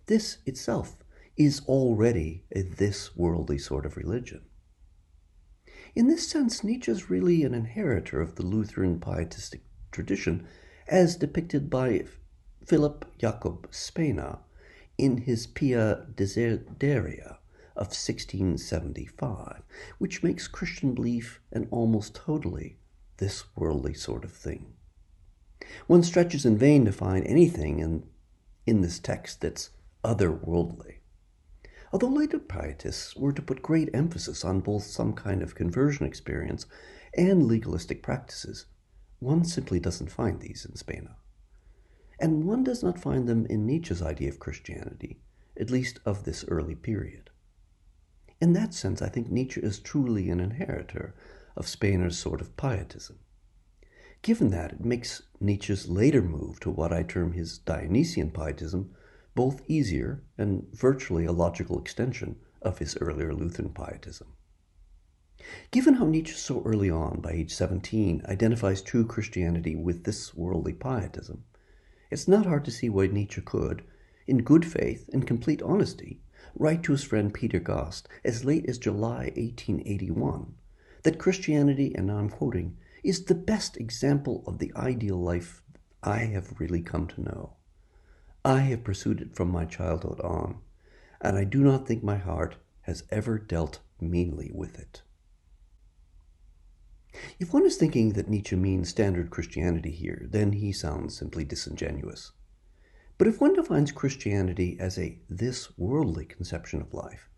This 0.05 0.38
itself 0.45 0.97
is 1.36 1.63
already 1.65 2.43
a 2.51 2.62
this 2.62 3.15
worldly 3.17 3.58
sort 3.58 3.84
of 3.84 3.97
religion. 3.97 4.41
In 5.95 6.08
this 6.08 6.27
sense, 6.27 6.63
Nietzsche 6.63 6.91
is 6.91 7.10
really 7.10 7.43
an 7.43 7.55
inheritor 7.55 8.21
of 8.21 8.36
the 8.36 8.45
Lutheran 8.45 8.99
pietistic 8.99 9.62
tradition 9.91 10.45
as 10.88 11.15
depicted 11.15 11.71
by 11.71 12.05
Philip 12.63 13.05
Jakob 13.17 13.71
Spener 13.71 14.38
in 14.99 15.17
his 15.17 15.47
Pia 15.47 16.05
Desideria 16.13 17.39
of 17.75 17.88
1675, 17.88 19.63
which 19.97 20.21
makes 20.21 20.47
Christian 20.47 20.93
belief 20.93 21.41
an 21.51 21.67
almost 21.71 22.13
totally 22.13 22.77
this 23.19 23.45
worldly 23.55 23.93
sort 23.93 24.23
of 24.25 24.32
thing. 24.32 24.73
One 25.88 26.03
stretches 26.03 26.45
in 26.45 26.58
vain 26.58 26.84
to 26.86 26.91
find 26.91 27.25
anything 27.27 27.79
in, 27.79 28.03
in 28.65 28.82
this 28.82 28.99
text 28.99 29.41
that's 29.41 29.69
otherworldly 30.03 30.99
although 31.91 32.08
later 32.08 32.39
pietists 32.39 33.15
were 33.15 33.34
to 33.34 33.41
put 33.41 33.62
great 33.62 33.89
emphasis 33.93 34.45
on 34.45 34.60
both 34.60 34.84
some 34.84 35.13
kind 35.13 35.41
of 35.41 35.55
conversion 35.55 36.05
experience 36.05 36.65
and 37.15 37.47
legalistic 37.47 38.03
practices, 38.03 38.65
one 39.19 39.43
simply 39.43 39.79
doesn't 39.79 40.12
find 40.12 40.39
these 40.39 40.65
in 40.65 40.73
Spener. 40.73 41.15
And 42.19 42.45
one 42.45 42.63
does 42.63 42.84
not 42.84 42.99
find 42.99 43.27
them 43.27 43.45
in 43.47 43.65
Nietzsche's 43.65 44.01
idea 44.01 44.29
of 44.29 44.39
Christianity, 44.39 45.19
at 45.60 45.71
least 45.71 45.99
of 46.05 46.23
this 46.23 46.45
early 46.47 46.75
period. 46.75 47.29
In 48.41 48.53
that 48.53 48.73
sense, 48.73 49.01
I 49.01 49.10
think 49.10 49.29
Nietzsche 49.29 49.62
is 49.62 49.79
truly 49.79 50.29
an 50.29 50.39
inheritor 50.39 51.15
of 51.55 51.67
Spener's 51.67 52.17
sort 52.17 52.41
of 52.41 52.55
pietism. 52.57 53.19
Given 54.21 54.49
that, 54.49 54.73
it 54.73 54.85
makes 54.85 55.21
Nietzsche's 55.39 55.88
later 55.88 56.21
move 56.21 56.59
to 56.59 56.69
what 56.69 56.91
I 56.91 57.03
term 57.03 57.31
his 57.31 57.57
Dionysian 57.57 58.31
pietism 58.31 58.93
both 59.35 59.62
easier 59.69 60.21
and 60.38 60.67
virtually 60.73 61.23
a 61.23 61.31
logical 61.31 61.79
extension 61.79 62.35
of 62.62 62.79
his 62.79 62.97
earlier 62.97 63.33
Lutheran 63.33 63.69
pietism. 63.69 64.33
Given 65.71 65.93
how 65.93 66.05
Nietzsche 66.05 66.33
so 66.33 66.62
early 66.63 66.89
on, 66.89 67.21
by 67.21 67.31
age 67.31 67.53
17, 67.53 68.23
identifies 68.25 68.81
true 68.81 69.05
Christianity 69.05 69.75
with 69.75 70.03
this 70.03 70.33
worldly 70.33 70.73
pietism, 70.73 71.45
it's 72.12 72.27
not 72.27 72.45
hard 72.45 72.65
to 72.65 72.71
see 72.71 72.89
why 72.89 73.07
Nietzsche 73.07 73.39
could, 73.39 73.83
in 74.27 74.39
good 74.39 74.65
faith 74.65 75.09
and 75.13 75.25
complete 75.25 75.62
honesty, 75.62 76.21
write 76.55 76.83
to 76.83 76.91
his 76.91 77.05
friend 77.05 77.33
Peter 77.33 77.59
Gast 77.59 78.09
as 78.25 78.43
late 78.43 78.65
as 78.67 78.77
July 78.77 79.31
1881 79.38 80.55
that 81.03 81.19
Christianity, 81.19 81.93
and 81.95 82.07
now 82.07 82.17
I'm 82.17 82.29
quoting, 82.29 82.77
is 83.03 83.25
the 83.25 83.35
best 83.35 83.77
example 83.77 84.43
of 84.45 84.59
the 84.59 84.71
ideal 84.75 85.17
life 85.17 85.62
I 86.03 86.19
have 86.19 86.59
really 86.59 86.81
come 86.81 87.07
to 87.07 87.21
know. 87.21 87.53
I 88.43 88.59
have 88.62 88.83
pursued 88.83 89.21
it 89.21 89.35
from 89.35 89.51
my 89.51 89.65
childhood 89.65 90.19
on, 90.21 90.59
and 91.21 91.38
I 91.38 91.43
do 91.43 91.62
not 91.62 91.88
think 91.88 92.03
my 92.03 92.17
heart 92.17 92.55
has 92.81 93.03
ever 93.09 93.38
dealt 93.38 93.79
meanly 93.99 94.51
with 94.53 94.79
it. 94.79 95.01
If 97.39 97.53
one 97.53 97.65
is 97.65 97.75
thinking 97.75 98.13
that 98.13 98.29
Nietzsche 98.29 98.55
means 98.55 98.89
standard 98.89 99.29
Christianity 99.29 99.91
here, 99.91 100.27
then 100.29 100.53
he 100.53 100.71
sounds 100.71 101.17
simply 101.17 101.43
disingenuous. 101.43 102.31
But 103.17 103.27
if 103.27 103.41
one 103.41 103.53
defines 103.53 103.91
Christianity 103.91 104.77
as 104.79 104.97
a 104.97 105.19
this 105.29 105.77
worldly 105.77 106.25
conception 106.25 106.81
of 106.81 106.93
life, 106.93 107.29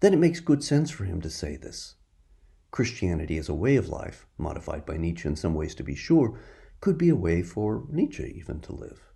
then 0.00 0.14
it 0.14 0.18
makes 0.18 0.38
good 0.40 0.62
sense 0.62 0.90
for 0.90 1.04
him 1.04 1.20
to 1.22 1.30
say 1.30 1.56
this. 1.56 1.96
Christianity 2.70 3.38
as 3.38 3.48
a 3.48 3.54
way 3.54 3.76
of 3.76 3.88
life, 3.88 4.26
modified 4.36 4.84
by 4.84 4.96
Nietzsche 4.96 5.28
in 5.28 5.36
some 5.36 5.54
ways 5.54 5.74
to 5.76 5.82
be 5.82 5.94
sure, 5.94 6.38
could 6.80 6.98
be 6.98 7.08
a 7.08 7.16
way 7.16 7.42
for 7.42 7.84
Nietzsche 7.90 8.34
even 8.36 8.60
to 8.60 8.72
live 8.72 9.08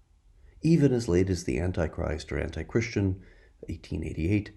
even 0.63 0.93
as 0.93 1.09
late 1.09 1.29
as 1.29 1.45
the 1.45 1.59
Antichrist 1.59 2.33
or 2.33 2.39
Anti 2.39 2.63
Christian, 2.63 3.21
1888, 3.69 4.53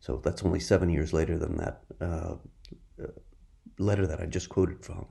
So 0.00 0.20
that's 0.24 0.44
only 0.44 0.60
seven 0.60 0.88
years 0.88 1.12
later 1.12 1.38
than 1.38 1.56
that 1.56 1.82
uh, 2.00 2.36
uh, 3.02 3.06
letter 3.78 4.06
that 4.06 4.20
I 4.20 4.26
just 4.26 4.48
quoted 4.48 4.84
from. 4.84 5.06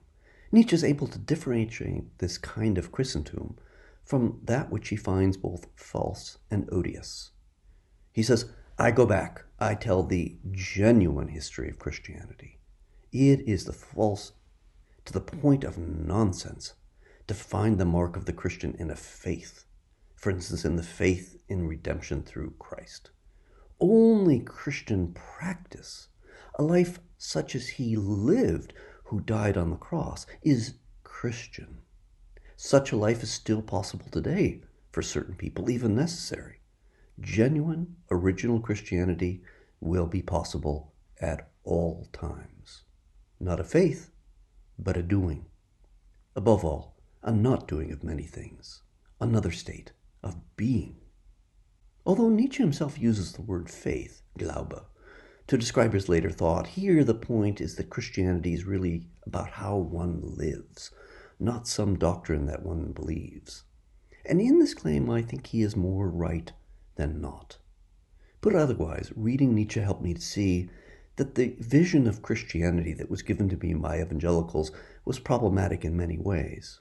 Nietzsche 0.51 0.75
is 0.75 0.83
able 0.83 1.07
to 1.07 1.19
differentiate 1.19 2.17
this 2.19 2.37
kind 2.37 2.77
of 2.77 2.91
Christendom 2.91 3.57
from 4.05 4.39
that 4.45 4.71
which 4.71 4.87
he 4.89 4.95
finds 4.95 5.35
both 5.35 5.67
false 5.75 6.37
and 6.49 6.67
odious. 6.71 7.31
He 8.13 8.23
says, 8.23 8.49
I 8.79 8.91
go 8.91 9.05
back, 9.05 9.43
I 9.59 9.75
tell 9.75 10.03
the 10.03 10.37
genuine 10.51 11.27
history 11.27 11.69
of 11.69 11.79
Christianity. 11.79 12.56
It 13.13 13.47
is 13.47 13.63
the 13.63 13.73
false 13.73 14.33
to 15.05 15.13
the 15.13 15.21
point 15.21 15.63
of 15.63 15.77
nonsense 15.77 16.73
to 17.27 17.33
find 17.33 17.77
the 17.77 17.85
mark 17.85 18.17
of 18.17 18.25
the 18.25 18.33
Christian 18.33 18.75
in 18.77 18.91
a 18.91 18.95
faith, 18.95 19.65
for 20.15 20.29
instance, 20.29 20.65
in 20.65 20.75
the 20.75 20.83
faith 20.83 21.41
in 21.47 21.67
redemption 21.67 22.21
through 22.21 22.55
Christ. 22.59 23.11
Only 23.79 24.39
Christian 24.39 25.13
practice, 25.13 26.09
a 26.55 26.63
life 26.63 26.99
such 27.17 27.55
as 27.55 27.67
he 27.69 27.95
lived 27.95 28.73
who 29.05 29.21
died 29.21 29.55
on 29.55 29.69
the 29.69 29.77
cross, 29.77 30.25
is 30.41 30.73
Christian. 31.03 31.77
Such 32.57 32.91
a 32.91 32.97
life 32.97 33.23
is 33.23 33.31
still 33.31 33.61
possible 33.61 34.07
today 34.11 34.63
for 34.91 35.01
certain 35.01 35.35
people, 35.35 35.69
even 35.69 35.95
necessary. 35.95 36.59
Genuine, 37.19 37.95
original 38.11 38.59
Christianity 38.59 39.43
will 39.79 40.07
be 40.07 40.21
possible 40.21 40.91
at 41.21 41.49
all 41.63 42.09
times. 42.11 42.83
Not 43.39 43.59
a 43.59 43.63
faith, 43.63 44.11
but 44.79 44.97
a 44.97 45.03
doing. 45.03 45.45
Above 46.35 46.65
all, 46.65 46.97
a 47.21 47.31
not 47.31 47.67
doing 47.67 47.91
of 47.91 48.03
many 48.03 48.23
things, 48.23 48.81
another 49.19 49.51
state 49.51 49.91
of 50.23 50.37
being. 50.55 50.97
Although 52.05 52.29
Nietzsche 52.29 52.63
himself 52.63 52.97
uses 52.97 53.33
the 53.33 53.41
word 53.41 53.69
faith, 53.69 54.21
Glaube, 54.37 54.85
to 55.47 55.57
describe 55.57 55.93
his 55.93 56.09
later 56.09 56.29
thought, 56.29 56.67
here 56.67 57.03
the 57.03 57.13
point 57.13 57.61
is 57.61 57.75
that 57.75 57.89
Christianity 57.89 58.53
is 58.53 58.65
really 58.65 59.07
about 59.25 59.51
how 59.51 59.77
one 59.77 60.19
lives, 60.21 60.91
not 61.39 61.67
some 61.67 61.97
doctrine 61.97 62.45
that 62.47 62.63
one 62.63 62.91
believes. 62.91 63.63
And 64.25 64.41
in 64.41 64.59
this 64.59 64.73
claim, 64.73 65.09
I 65.09 65.21
think 65.21 65.47
he 65.47 65.61
is 65.61 65.75
more 65.75 66.09
right 66.09 66.51
than 66.95 67.21
not. 67.21 67.57
Put 68.41 68.55
otherwise, 68.55 69.11
reading 69.15 69.53
Nietzsche 69.53 69.79
helped 69.79 70.01
me 70.01 70.13
to 70.13 70.21
see 70.21 70.69
that 71.17 71.35
the 71.35 71.55
vision 71.59 72.07
of 72.07 72.21
Christianity 72.21 72.93
that 72.93 73.09
was 73.09 73.21
given 73.21 73.49
to 73.49 73.57
me 73.57 73.73
by 73.73 73.99
evangelicals 73.99 74.71
was 75.03 75.19
problematic 75.19 75.83
in 75.83 75.97
many 75.97 76.17
ways. 76.17 76.79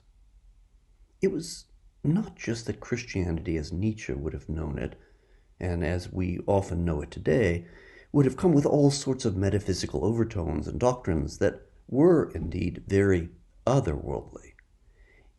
It 1.21 1.31
was 1.31 1.65
not 2.03 2.35
just 2.35 2.67
that 2.67 2.79
Christianity, 2.79 3.57
as 3.57 3.73
Nietzsche 3.73 4.13
would 4.13 4.33
have 4.33 4.47
known 4.47 4.77
it, 4.77 4.95
and 5.59 5.83
as 5.83 6.13
we 6.13 6.39
often 6.45 6.85
know 6.85 7.01
it 7.01 7.11
today, 7.11 7.65
would 8.11 8.25
have 8.25 8.37
come 8.37 8.53
with 8.53 8.65
all 8.65 8.91
sorts 8.91 9.25
of 9.25 9.35
metaphysical 9.35 10.05
overtones 10.05 10.67
and 10.67 10.79
doctrines 10.79 11.39
that 11.39 11.67
were 11.87 12.31
indeed 12.31 12.83
very 12.87 13.29
otherworldly. 13.65 14.53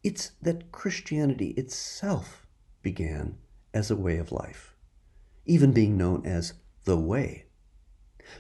It's 0.03 0.33
that 0.43 0.73
Christianity 0.73 1.51
itself 1.51 2.47
began 2.83 3.37
as 3.73 3.91
a 3.91 3.97
way 3.97 4.19
of 4.19 4.33
life, 4.33 4.75
even 5.47 5.73
being 5.73 5.97
known 5.97 6.27
as 6.27 6.55
the 6.85 6.99
way. 6.99 7.48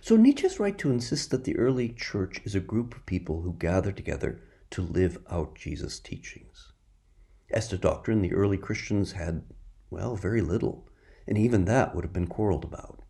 So 0.01 0.16
Nietzsche's 0.16 0.61
right 0.61 0.77
to 0.79 0.90
insist 0.90 1.31
that 1.31 1.44
the 1.44 1.57
early 1.57 1.88
church 1.88 2.40
is 2.44 2.55
a 2.55 2.61
group 2.61 2.94
of 2.94 3.07
people 3.07 3.42
who 3.42 3.55
gather 3.55 3.92
together 3.92 4.40
to 4.70 4.83
live 4.83 5.18
out 5.31 5.55
Jesus' 5.55 5.98
teachings. 5.98 6.72
As 7.51 7.68
to 7.68 7.79
doctrine, 7.79 8.20
the 8.20 8.35
early 8.35 8.59
Christians 8.59 9.12
had, 9.12 9.42
well, 9.90 10.14
very 10.14 10.42
little, 10.42 10.87
and 11.27 11.38
even 11.38 11.64
that 11.64 11.94
would 11.94 12.05
have 12.05 12.12
been 12.12 12.27
quarreled 12.27 12.64
about. 12.64 13.03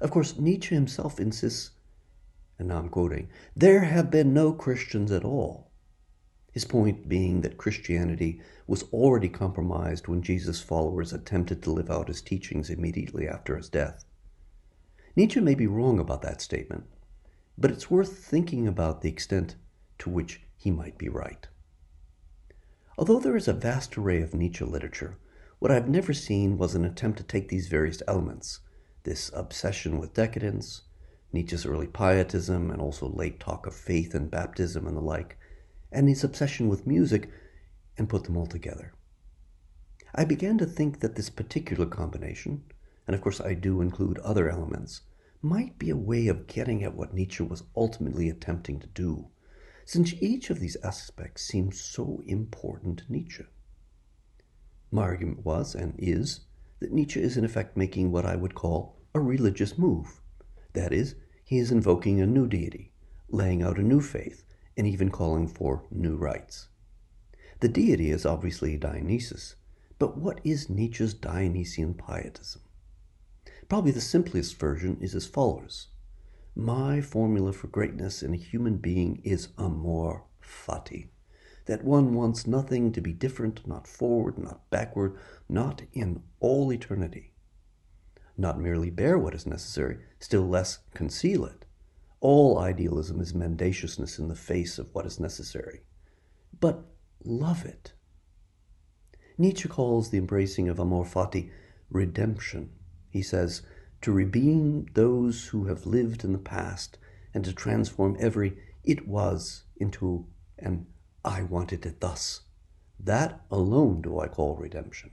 Of 0.00 0.10
course, 0.10 0.38
Nietzsche 0.38 0.74
himself 0.74 1.20
insists, 1.20 1.72
and 2.58 2.68
now 2.68 2.78
I'm 2.78 2.88
quoting, 2.88 3.28
there 3.54 3.80
have 3.80 4.10
been 4.10 4.32
no 4.32 4.52
Christians 4.52 5.12
at 5.12 5.24
all. 5.24 5.70
His 6.52 6.64
point 6.64 7.06
being 7.06 7.42
that 7.42 7.58
Christianity 7.58 8.40
was 8.66 8.84
already 8.84 9.28
compromised 9.28 10.08
when 10.08 10.22
Jesus' 10.22 10.62
followers 10.62 11.12
attempted 11.12 11.62
to 11.62 11.70
live 11.70 11.90
out 11.90 12.08
his 12.08 12.22
teachings 12.22 12.70
immediately 12.70 13.28
after 13.28 13.58
his 13.58 13.68
death. 13.68 14.05
Nietzsche 15.16 15.40
may 15.40 15.54
be 15.54 15.66
wrong 15.66 15.98
about 15.98 16.20
that 16.22 16.42
statement, 16.42 16.84
but 17.56 17.70
it's 17.70 17.90
worth 17.90 18.18
thinking 18.18 18.68
about 18.68 19.00
the 19.00 19.08
extent 19.08 19.56
to 19.98 20.10
which 20.10 20.42
he 20.58 20.70
might 20.70 20.98
be 20.98 21.08
right. 21.08 21.48
Although 22.98 23.20
there 23.20 23.36
is 23.36 23.48
a 23.48 23.54
vast 23.54 23.96
array 23.96 24.20
of 24.20 24.34
Nietzsche 24.34 24.64
literature, 24.64 25.16
what 25.58 25.70
I've 25.70 25.88
never 25.88 26.12
seen 26.12 26.58
was 26.58 26.74
an 26.74 26.84
attempt 26.84 27.16
to 27.16 27.24
take 27.24 27.48
these 27.48 27.68
various 27.68 28.02
elements 28.06 28.60
this 29.04 29.30
obsession 29.34 29.98
with 29.98 30.12
decadence, 30.12 30.82
Nietzsche's 31.32 31.64
early 31.64 31.86
pietism, 31.86 32.70
and 32.70 32.82
also 32.82 33.08
late 33.08 33.38
talk 33.38 33.66
of 33.66 33.74
faith 33.74 34.14
and 34.14 34.30
baptism 34.30 34.86
and 34.86 34.96
the 34.96 35.00
like, 35.00 35.38
and 35.92 36.08
his 36.08 36.24
obsession 36.24 36.68
with 36.68 36.88
music, 36.88 37.30
and 37.96 38.08
put 38.08 38.24
them 38.24 38.36
all 38.36 38.48
together. 38.48 38.92
I 40.12 40.24
began 40.24 40.58
to 40.58 40.66
think 40.66 41.00
that 41.00 41.14
this 41.14 41.30
particular 41.30 41.86
combination, 41.86 42.64
and 43.06 43.14
of 43.14 43.20
course 43.20 43.40
I 43.40 43.54
do 43.54 43.80
include 43.80 44.18
other 44.18 44.50
elements, 44.50 45.02
might 45.42 45.78
be 45.78 45.90
a 45.90 45.96
way 45.96 46.26
of 46.28 46.46
getting 46.46 46.82
at 46.82 46.94
what 46.94 47.14
Nietzsche 47.14 47.42
was 47.42 47.62
ultimately 47.76 48.28
attempting 48.28 48.80
to 48.80 48.86
do 48.88 49.28
since 49.86 50.20
each 50.20 50.50
of 50.50 50.58
these 50.58 50.76
aspects 50.82 51.42
seems 51.42 51.80
so 51.80 52.20
important 52.26 52.98
to 52.98 53.12
Nietzsche. 53.12 53.44
My 54.90 55.02
argument 55.02 55.44
was, 55.44 55.76
and 55.76 55.94
is, 55.96 56.40
that 56.80 56.92
Nietzsche 56.92 57.20
is 57.22 57.36
in 57.36 57.44
effect 57.44 57.76
making 57.76 58.10
what 58.10 58.26
I 58.26 58.34
would 58.34 58.56
call 58.56 58.96
a 59.14 59.20
religious 59.20 59.78
move. 59.78 60.20
That 60.72 60.92
is, 60.92 61.14
he 61.44 61.58
is 61.58 61.70
invoking 61.70 62.20
a 62.20 62.26
new 62.26 62.48
deity, 62.48 62.92
laying 63.28 63.62
out 63.62 63.78
a 63.78 63.82
new 63.82 64.00
faith, 64.00 64.42
and 64.76 64.88
even 64.88 65.08
calling 65.08 65.46
for 65.46 65.84
new 65.92 66.16
rites. 66.16 66.68
The 67.60 67.68
deity 67.68 68.10
is 68.10 68.26
obviously 68.26 68.76
Dionysus, 68.76 69.54
but 70.00 70.18
what 70.18 70.40
is 70.42 70.68
Nietzsche's 70.68 71.14
Dionysian 71.14 71.94
pietism? 71.94 72.62
Probably 73.68 73.90
the 73.90 74.00
simplest 74.00 74.58
version 74.58 74.96
is 75.00 75.14
as 75.14 75.26
follows 75.26 75.88
my 76.56 77.02
formula 77.02 77.52
for 77.52 77.66
greatness 77.66 78.22
in 78.22 78.32
a 78.32 78.38
human 78.38 78.78
being 78.78 79.20
is 79.22 79.48
amor 79.58 80.24
fati. 80.42 81.08
That 81.66 81.84
one 81.84 82.14
wants 82.14 82.46
nothing 82.46 82.92
to 82.92 83.02
be 83.02 83.12
different, 83.12 83.66
not 83.66 83.86
forward, 83.86 84.38
not 84.38 84.70
backward, 84.70 85.18
not 85.50 85.82
in 85.92 86.22
all 86.40 86.72
eternity. 86.72 87.34
Not 88.38 88.58
merely 88.58 88.88
bear 88.88 89.18
what 89.18 89.34
is 89.34 89.44
necessary, 89.44 89.98
still 90.18 90.48
less 90.48 90.78
conceal 90.94 91.44
it. 91.44 91.66
All 92.20 92.58
idealism 92.58 93.20
is 93.20 93.34
mendaciousness 93.34 94.18
in 94.18 94.28
the 94.28 94.34
face 94.34 94.78
of 94.78 94.94
what 94.94 95.04
is 95.04 95.20
necessary. 95.20 95.82
But 96.58 96.86
love 97.22 97.66
it. 97.66 97.92
Nietzsche 99.36 99.68
calls 99.68 100.08
the 100.08 100.18
embracing 100.18 100.70
of 100.70 100.80
amor 100.80 101.04
fati 101.04 101.50
redemption. 101.90 102.70
He 103.16 103.22
says, 103.22 103.62
to 104.02 104.12
redeem 104.12 104.88
those 104.92 105.46
who 105.46 105.64
have 105.68 105.86
lived 105.86 106.22
in 106.22 106.34
the 106.34 106.38
past 106.38 106.98
and 107.32 107.42
to 107.46 107.52
transform 107.54 108.14
every 108.20 108.58
it 108.84 109.08
was 109.08 109.64
into 109.78 110.26
an 110.58 110.86
I 111.24 111.42
wanted 111.42 111.86
it 111.86 112.00
thus. 112.00 112.42
That 113.00 113.40
alone 113.50 114.02
do 114.02 114.20
I 114.20 114.28
call 114.28 114.56
redemption. 114.56 115.12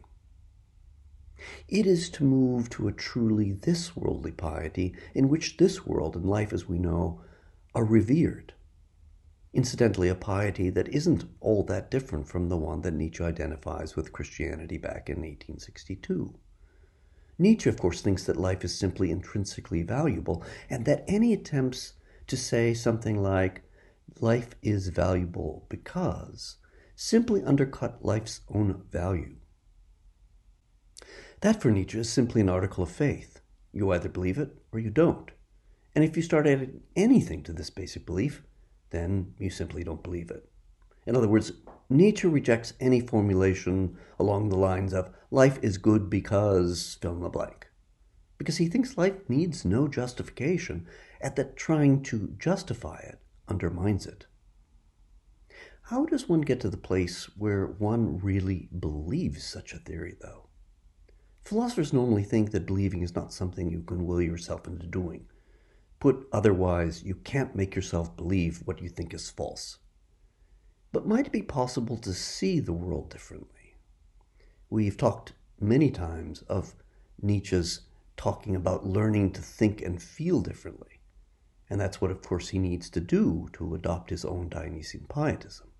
It 1.69 1.87
is 1.87 2.09
to 2.09 2.25
move 2.25 2.69
to 2.71 2.89
a 2.89 2.91
truly 2.91 3.53
this 3.53 3.95
worldly 3.95 4.33
piety 4.33 4.93
in 5.15 5.29
which 5.29 5.55
this 5.55 5.85
world 5.85 6.17
and 6.17 6.25
life 6.25 6.51
as 6.51 6.67
we 6.67 6.79
know 6.79 7.21
are 7.73 7.85
revered. 7.85 8.53
Incidentally, 9.53 10.09
a 10.09 10.15
piety 10.15 10.69
that 10.71 10.89
isn't 10.89 11.23
all 11.39 11.63
that 11.63 11.89
different 11.89 12.27
from 12.27 12.49
the 12.49 12.57
one 12.57 12.81
that 12.81 12.95
Nietzsche 12.95 13.23
identifies 13.23 13.95
with 13.95 14.11
Christianity 14.11 14.77
back 14.77 15.07
in 15.07 15.21
1862. 15.21 16.37
Nietzsche, 17.37 17.69
of 17.69 17.79
course, 17.79 18.01
thinks 18.01 18.25
that 18.25 18.37
life 18.37 18.63
is 18.63 18.77
simply 18.77 19.11
intrinsically 19.11 19.83
valuable, 19.83 20.43
and 20.69 20.85
that 20.85 21.03
any 21.07 21.33
attempts 21.33 21.93
to 22.27 22.37
say 22.37 22.73
something 22.73 23.21
like, 23.21 23.63
life 24.19 24.49
is 24.61 24.89
valuable 24.89 25.65
because, 25.69 26.57
simply 26.95 27.43
undercut 27.43 28.05
life's 28.05 28.41
own 28.49 28.83
value. 28.91 29.35
That 31.41 31.61
for 31.61 31.71
Nietzsche 31.71 31.99
is 31.99 32.09
simply 32.09 32.41
an 32.41 32.49
article 32.49 32.83
of 32.83 32.91
faith. 32.91 33.41
You 33.73 33.91
either 33.91 34.09
believe 34.09 34.37
it 34.37 34.55
or 34.71 34.79
you 34.79 34.89
don't. 34.89 35.31
And 35.95 36.03
if 36.03 36.15
you 36.15 36.23
start 36.23 36.47
adding 36.47 36.81
anything 36.95 37.43
to 37.43 37.53
this 37.53 37.69
basic 37.69 38.05
belief, 38.05 38.43
then 38.91 39.33
you 39.39 39.49
simply 39.49 39.83
don't 39.83 40.03
believe 40.03 40.31
it. 40.31 40.49
In 41.05 41.15
other 41.15 41.27
words, 41.27 41.51
Nietzsche 41.89 42.27
rejects 42.27 42.73
any 42.79 43.01
formulation 43.01 43.97
along 44.17 44.49
the 44.49 44.57
lines 44.57 44.93
of 44.93 45.11
life 45.31 45.59
is 45.61 45.77
good 45.77 46.09
because 46.09 46.97
fill 47.01 47.13
in 47.13 47.19
the 47.21 47.29
blank. 47.29 47.67
Because 48.37 48.57
he 48.57 48.67
thinks 48.67 48.97
life 48.97 49.29
needs 49.29 49.65
no 49.65 49.87
justification, 49.87 50.87
and 51.21 51.35
that 51.35 51.55
trying 51.55 52.03
to 52.03 52.35
justify 52.37 52.97
it 52.97 53.19
undermines 53.47 54.05
it. 54.05 54.25
How 55.87 56.05
does 56.05 56.29
one 56.29 56.41
get 56.41 56.61
to 56.61 56.69
the 56.69 56.77
place 56.77 57.25
where 57.37 57.67
one 57.67 58.17
really 58.19 58.69
believes 58.79 59.43
such 59.43 59.73
a 59.73 59.79
theory, 59.79 60.15
though? 60.21 60.47
Philosophers 61.43 61.91
normally 61.91 62.23
think 62.23 62.51
that 62.51 62.65
believing 62.65 63.01
is 63.01 63.15
not 63.15 63.33
something 63.33 63.69
you 63.69 63.83
can 63.83 64.05
will 64.05 64.21
yourself 64.21 64.65
into 64.65 64.87
doing. 64.87 65.27
Put 65.99 66.27
otherwise, 66.31 67.03
you 67.03 67.15
can't 67.15 67.55
make 67.55 67.75
yourself 67.75 68.15
believe 68.15 68.61
what 68.65 68.81
you 68.81 68.87
think 68.87 69.13
is 69.13 69.29
false. 69.29 69.79
But 70.93 71.07
might 71.07 71.25
it 71.25 71.33
be 71.33 71.41
possible 71.41 71.97
to 71.97 72.13
see 72.13 72.59
the 72.59 72.71
world 72.71 73.09
differently? 73.09 73.75
We've 74.69 74.95
talked 74.95 75.33
many 75.59 75.89
times 75.89 76.43
of 76.43 76.75
Nietzsche's 77.19 77.81
talking 78.15 78.55
about 78.55 78.85
learning 78.85 79.31
to 79.31 79.41
think 79.41 79.81
and 79.81 80.01
feel 80.01 80.41
differently. 80.41 81.01
And 81.67 81.81
that's 81.81 81.99
what, 81.99 82.11
of 82.11 82.21
course, 82.21 82.49
he 82.49 82.59
needs 82.59 82.91
to 82.91 83.01
do 83.01 83.49
to 83.53 83.73
adopt 83.73 84.11
his 84.11 84.23
own 84.23 84.49
Dionysian 84.49 85.07
pietism. 85.09 85.71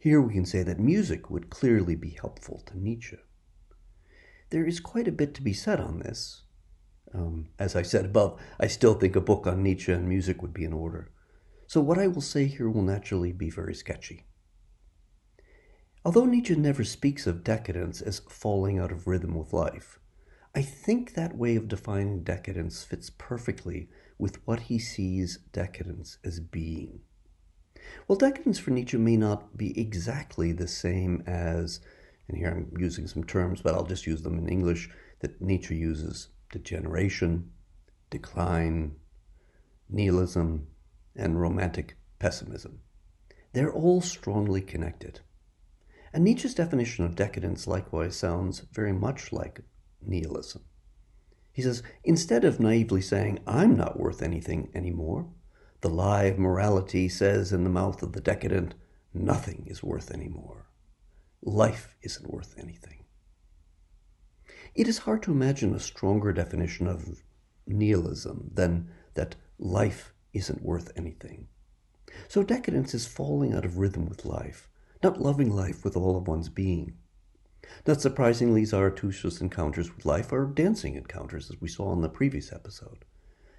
Here 0.00 0.22
we 0.22 0.32
can 0.32 0.46
say 0.46 0.62
that 0.62 0.80
music 0.80 1.28
would 1.28 1.50
clearly 1.50 1.94
be 1.94 2.16
helpful 2.18 2.62
to 2.64 2.80
Nietzsche. 2.80 3.18
There 4.48 4.64
is 4.64 4.80
quite 4.80 5.06
a 5.06 5.12
bit 5.12 5.34
to 5.34 5.42
be 5.42 5.52
said 5.52 5.80
on 5.80 5.98
this. 5.98 6.44
Um, 7.12 7.50
as 7.58 7.76
I 7.76 7.82
said 7.82 8.06
above, 8.06 8.40
I 8.58 8.68
still 8.68 8.94
think 8.94 9.16
a 9.16 9.20
book 9.20 9.46
on 9.46 9.62
Nietzsche 9.62 9.92
and 9.92 10.08
music 10.08 10.40
would 10.40 10.54
be 10.54 10.64
in 10.64 10.72
order. 10.72 11.10
So 11.66 11.82
what 11.82 11.98
I 11.98 12.06
will 12.06 12.22
say 12.22 12.46
here 12.46 12.70
will 12.70 12.82
naturally 12.82 13.32
be 13.32 13.50
very 13.50 13.74
sketchy. 13.74 14.24
Although 16.02 16.24
Nietzsche 16.24 16.56
never 16.56 16.82
speaks 16.82 17.26
of 17.26 17.44
decadence 17.44 18.00
as 18.00 18.20
falling 18.20 18.78
out 18.78 18.90
of 18.90 19.06
rhythm 19.06 19.34
with 19.34 19.52
life, 19.52 19.98
I 20.54 20.62
think 20.62 21.12
that 21.12 21.36
way 21.36 21.56
of 21.56 21.68
defining 21.68 22.22
decadence 22.22 22.82
fits 22.82 23.10
perfectly 23.10 23.90
with 24.18 24.44
what 24.46 24.60
he 24.60 24.78
sees 24.78 25.38
decadence 25.52 26.16
as 26.24 26.40
being. 26.40 27.00
Well, 28.08 28.16
decadence 28.16 28.58
for 28.58 28.70
Nietzsche 28.70 28.96
may 28.96 29.16
not 29.16 29.58
be 29.58 29.78
exactly 29.78 30.52
the 30.52 30.68
same 30.68 31.22
as, 31.26 31.80
and 32.28 32.36
here 32.36 32.48
I'm 32.48 32.80
using 32.80 33.06
some 33.06 33.24
terms, 33.24 33.60
but 33.60 33.74
I'll 33.74 33.84
just 33.84 34.06
use 34.06 34.22
them 34.22 34.38
in 34.38 34.48
English, 34.48 34.88
that 35.20 35.40
Nietzsche 35.40 35.76
uses 35.76 36.28
degeneration, 36.50 37.50
decline, 38.08 38.96
nihilism, 39.88 40.66
and 41.14 41.40
romantic 41.40 41.96
pessimism. 42.18 42.80
They're 43.52 43.72
all 43.72 44.00
strongly 44.00 44.62
connected. 44.62 45.20
And 46.12 46.24
Nietzsche's 46.24 46.54
definition 46.54 47.04
of 47.04 47.14
decadence 47.14 47.66
likewise 47.66 48.16
sounds 48.16 48.60
very 48.72 48.92
much 48.92 49.32
like 49.32 49.60
nihilism. 50.04 50.62
He 51.52 51.62
says, 51.62 51.82
instead 52.04 52.44
of 52.44 52.60
naively 52.60 53.00
saying, 53.00 53.40
I'm 53.46 53.76
not 53.76 53.98
worth 53.98 54.22
anything 54.22 54.70
anymore, 54.74 55.28
the 55.82 55.88
lie 55.88 56.24
of 56.24 56.38
morality 56.38 57.08
says 57.08 57.52
in 57.52 57.64
the 57.64 57.70
mouth 57.70 58.02
of 58.02 58.12
the 58.12 58.20
decadent, 58.20 58.74
nothing 59.14 59.66
is 59.66 59.82
worth 59.82 60.10
anymore. 60.10 60.66
Life 61.42 61.96
isn't 62.02 62.30
worth 62.30 62.54
anything. 62.58 63.04
It 64.74 64.88
is 64.88 64.98
hard 64.98 65.22
to 65.24 65.32
imagine 65.32 65.74
a 65.74 65.80
stronger 65.80 66.32
definition 66.32 66.86
of 66.86 67.22
nihilism 67.66 68.50
than 68.54 68.90
that 69.14 69.36
life 69.58 70.12
isn't 70.32 70.62
worth 70.62 70.92
anything. 70.96 71.48
So 72.28 72.42
decadence 72.42 72.94
is 72.94 73.06
falling 73.06 73.52
out 73.52 73.64
of 73.64 73.78
rhythm 73.78 74.08
with 74.08 74.24
life, 74.24 74.69
not 75.02 75.20
loving 75.20 75.50
life 75.50 75.84
with 75.84 75.96
all 75.96 76.16
of 76.16 76.28
one's 76.28 76.48
being. 76.48 76.94
Not 77.86 78.00
surprisingly, 78.00 78.64
Zarathustra's 78.64 79.40
encounters 79.40 79.94
with 79.94 80.04
life 80.04 80.32
are 80.32 80.44
dancing 80.44 80.96
encounters, 80.96 81.50
as 81.50 81.60
we 81.60 81.68
saw 81.68 81.92
in 81.92 82.00
the 82.00 82.08
previous 82.08 82.52
episode. 82.52 83.04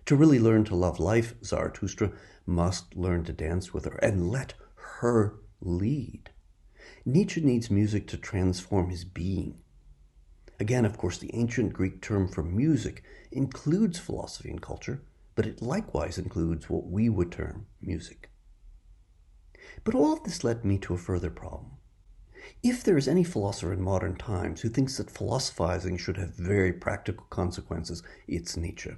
To 0.06 0.16
really 0.16 0.40
learn 0.40 0.64
to 0.66 0.76
love 0.76 1.00
life, 1.00 1.36
Zarathustra 1.44 2.12
must 2.46 2.96
learn 2.96 3.24
to 3.26 3.34
dance 3.34 3.74
with 3.74 3.86
her 3.86 3.98
and 3.98 4.30
let 4.30 4.54
her 4.76 5.36
lead. 5.62 6.32
Nietzsche 7.06 7.42
needs 7.42 7.72
music 7.72 8.08
to 8.08 8.18
transform 8.18 8.90
his 8.90 9.06
being. 9.06 9.60
Again, 10.60 10.86
of 10.86 10.98
course, 10.98 11.18
the 11.18 11.34
ancient 11.34 11.74
Greek 11.74 12.02
term 12.02 12.28
for 12.28 12.44
music 12.44 13.04
includes 13.32 13.98
philosophy 13.98 14.50
and 14.50 14.62
culture, 14.62 15.02
but 15.36 15.48
it 15.48 15.62
likewise 15.62 16.18
includes 16.18 16.70
what 16.70 16.88
we 16.88 17.10
would 17.10 17.32
term 17.32 17.66
music. 17.82 18.31
But 19.84 19.96
all 19.96 20.14
of 20.14 20.24
this 20.24 20.44
led 20.44 20.66
me 20.66 20.78
to 20.80 20.94
a 20.94 20.98
further 20.98 21.30
problem. 21.30 21.72
If 22.64 22.84
there 22.84 22.98
is 22.98 23.08
any 23.08 23.24
philosopher 23.24 23.74
in 23.74 23.82
modern 23.82 24.16
times 24.16 24.62
who 24.62 24.70
thinks 24.70 24.98
that 24.98 25.10
philosophizing 25.10 25.98
should 25.98 26.18
have 26.18 26.36
very 26.36 26.74
practical 26.74 27.26
consequences, 27.30 28.04
it's 28.28 28.58
Nietzsche. 28.58 28.96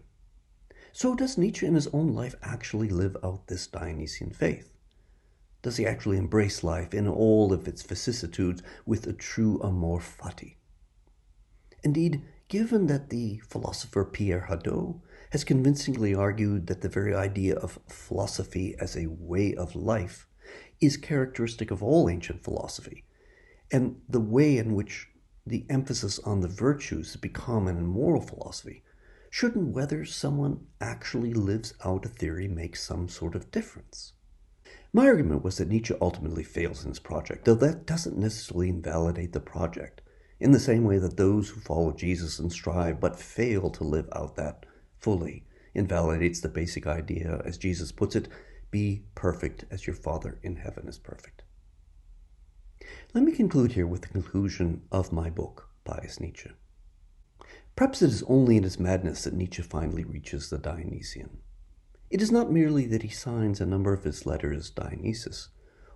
So, 0.92 1.16
does 1.16 1.38
Nietzsche 1.38 1.66
in 1.66 1.76
his 1.76 1.88
own 1.88 2.14
life 2.14 2.36
actually 2.42 2.90
live 2.90 3.18
out 3.24 3.48
this 3.48 3.68
Dionysian 3.68 4.32
faith? 4.32 4.74
Does 5.62 5.78
he 5.78 5.86
actually 5.86 6.18
embrace 6.18 6.64
life 6.64 6.94
in 6.94 7.08
all 7.08 7.54
of 7.54 7.68
its 7.68 7.84
vicissitudes 7.84 8.62
with 8.86 9.08
a 9.08 9.14
true 9.14 9.62
amor 9.64 10.00
fati? 10.00 10.56
Indeed, 11.84 12.22
given 12.48 12.88
that 12.88 13.10
the 13.10 13.40
philosopher 13.48 14.06
Pierre 14.06 14.48
Hadot 14.50 15.02
has 15.32 15.44
convincingly 15.44 16.14
argued 16.14 16.68
that 16.68 16.82
the 16.82 16.90
very 16.90 17.16
idea 17.16 17.56
of 17.56 17.80
philosophy 17.88 18.76
as 18.80 18.96
a 18.96 19.08
way 19.08 19.56
of 19.56 19.76
life 19.76 20.28
is 20.86 20.98
characteristic 20.98 21.72
of 21.72 21.82
all 21.82 22.10
ancient 22.10 22.44
philosophy, 22.44 23.06
and 23.72 24.02
the 24.08 24.20
way 24.20 24.58
in 24.58 24.74
which 24.74 25.08
the 25.46 25.66
emphasis 25.70 26.20
on 26.20 26.42
the 26.42 26.48
virtues 26.48 27.14
has 27.14 27.22
become 27.22 27.68
in 27.68 27.86
moral 27.86 28.22
philosophy, 28.22 28.84
shouldn't 29.30 29.74
whether 29.74 30.06
someone 30.06 30.66
actually 30.80 31.34
lives 31.34 31.74
out 31.84 32.06
a 32.06 32.10
theory 32.10 32.48
make 32.48 32.76
some 32.76 33.08
sort 33.08 33.36
of 33.36 33.52
difference? 33.52 34.14
My 34.92 35.08
argument 35.08 35.44
was 35.44 35.58
that 35.58 35.70
Nietzsche 35.70 35.96
ultimately 36.00 36.44
fails 36.44 36.84
in 36.84 36.90
his 36.90 37.00
project, 37.00 37.46
though 37.46 37.56
that 37.56 37.88
doesn't 37.88 38.18
necessarily 38.18 38.70
invalidate 38.70 39.34
the 39.34 39.40
project, 39.40 40.02
in 40.40 40.52
the 40.52 40.60
same 40.60 40.84
way 40.84 40.98
that 41.00 41.18
those 41.18 41.50
who 41.50 41.62
follow 41.62 41.94
Jesus 41.94 42.38
and 42.38 42.52
strive 42.52 43.00
but 43.00 43.20
fail 43.20 43.70
to 43.72 43.84
live 43.84 44.08
out 44.14 44.36
that 44.36 44.66
fully 45.00 45.46
invalidates 45.74 46.42
the 46.42 46.50
basic 46.50 46.86
idea, 46.86 47.42
as 47.44 47.58
Jesus 47.58 47.92
puts 47.92 48.16
it, 48.16 48.28
be 48.74 49.04
perfect 49.14 49.66
as 49.70 49.86
your 49.86 49.96
Father 49.96 50.40
in 50.42 50.56
heaven 50.56 50.88
is 50.88 50.98
perfect. 50.98 51.44
Let 53.14 53.24
me 53.24 53.32
conclude 53.32 53.74
here 53.74 53.86
with 53.86 54.02
the 54.02 54.08
conclusion 54.08 54.82
of 54.92 55.14
my 55.14 55.30
book, 55.30 55.70
Pious 55.86 56.20
Nietzsche. 56.20 56.50
Perhaps 57.76 58.02
it 58.02 58.10
is 58.10 58.24
only 58.24 58.58
in 58.58 58.64
his 58.64 58.80
madness 58.80 59.26
that 59.26 59.36
Nietzsche 59.36 59.62
finally 59.62 60.04
reaches 60.04 60.50
the 60.50 60.58
Dionysian. 60.58 61.38
It 62.10 62.20
is 62.20 62.32
not 62.32 62.52
merely 62.52 62.88
that 62.88 63.04
he 63.04 63.10
signs 63.10 63.62
a 63.62 63.68
number 63.68 63.94
of 63.94 64.06
his 64.06 64.26
letters 64.26 64.72
Dionysus, 64.72 65.50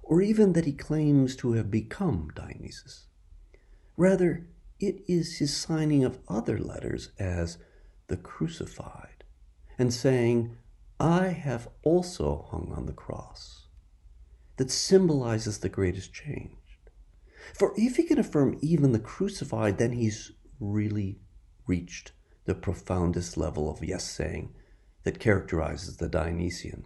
or 0.04 0.22
even 0.22 0.54
that 0.54 0.66
he 0.66 0.72
claims 0.72 1.36
to 1.38 1.54
have 1.54 1.72
become 1.72 2.30
Dionysus. 2.36 3.08
Rather, 3.98 4.46
it 4.80 5.04
is 5.08 5.40
his 5.40 5.58
signing 5.58 6.04
of 6.04 6.20
other 6.28 6.60
letters 6.60 7.10
as 7.18 7.58
the 8.06 8.18
crucified, 8.18 9.24
and 9.80 9.92
saying, 9.92 10.56
I 11.00 11.28
have 11.28 11.68
also 11.84 12.48
hung 12.50 12.74
on 12.76 12.86
the 12.88 12.94
cross, 12.94 13.68
that 14.58 14.72
symbolizes 14.72 15.60
the 15.60 15.70
greatest 15.70 16.14
change. 16.14 16.58
For 17.54 17.74
if 17.78 17.98
he 17.98 18.04
can 18.04 18.18
affirm 18.18 18.58
even 18.62 18.92
the 18.92 19.00
crucified, 19.00 19.78
then 19.78 19.92
he's 19.92 20.32
really 20.60 21.20
reached 21.68 22.14
the 22.46 22.56
profoundest 22.56 23.38
level 23.38 23.70
of 23.70 23.84
yes 23.84 24.10
saying 24.10 24.56
that 25.04 25.20
characterizes 25.20 25.98
the 25.98 26.10
Dionysian. 26.10 26.86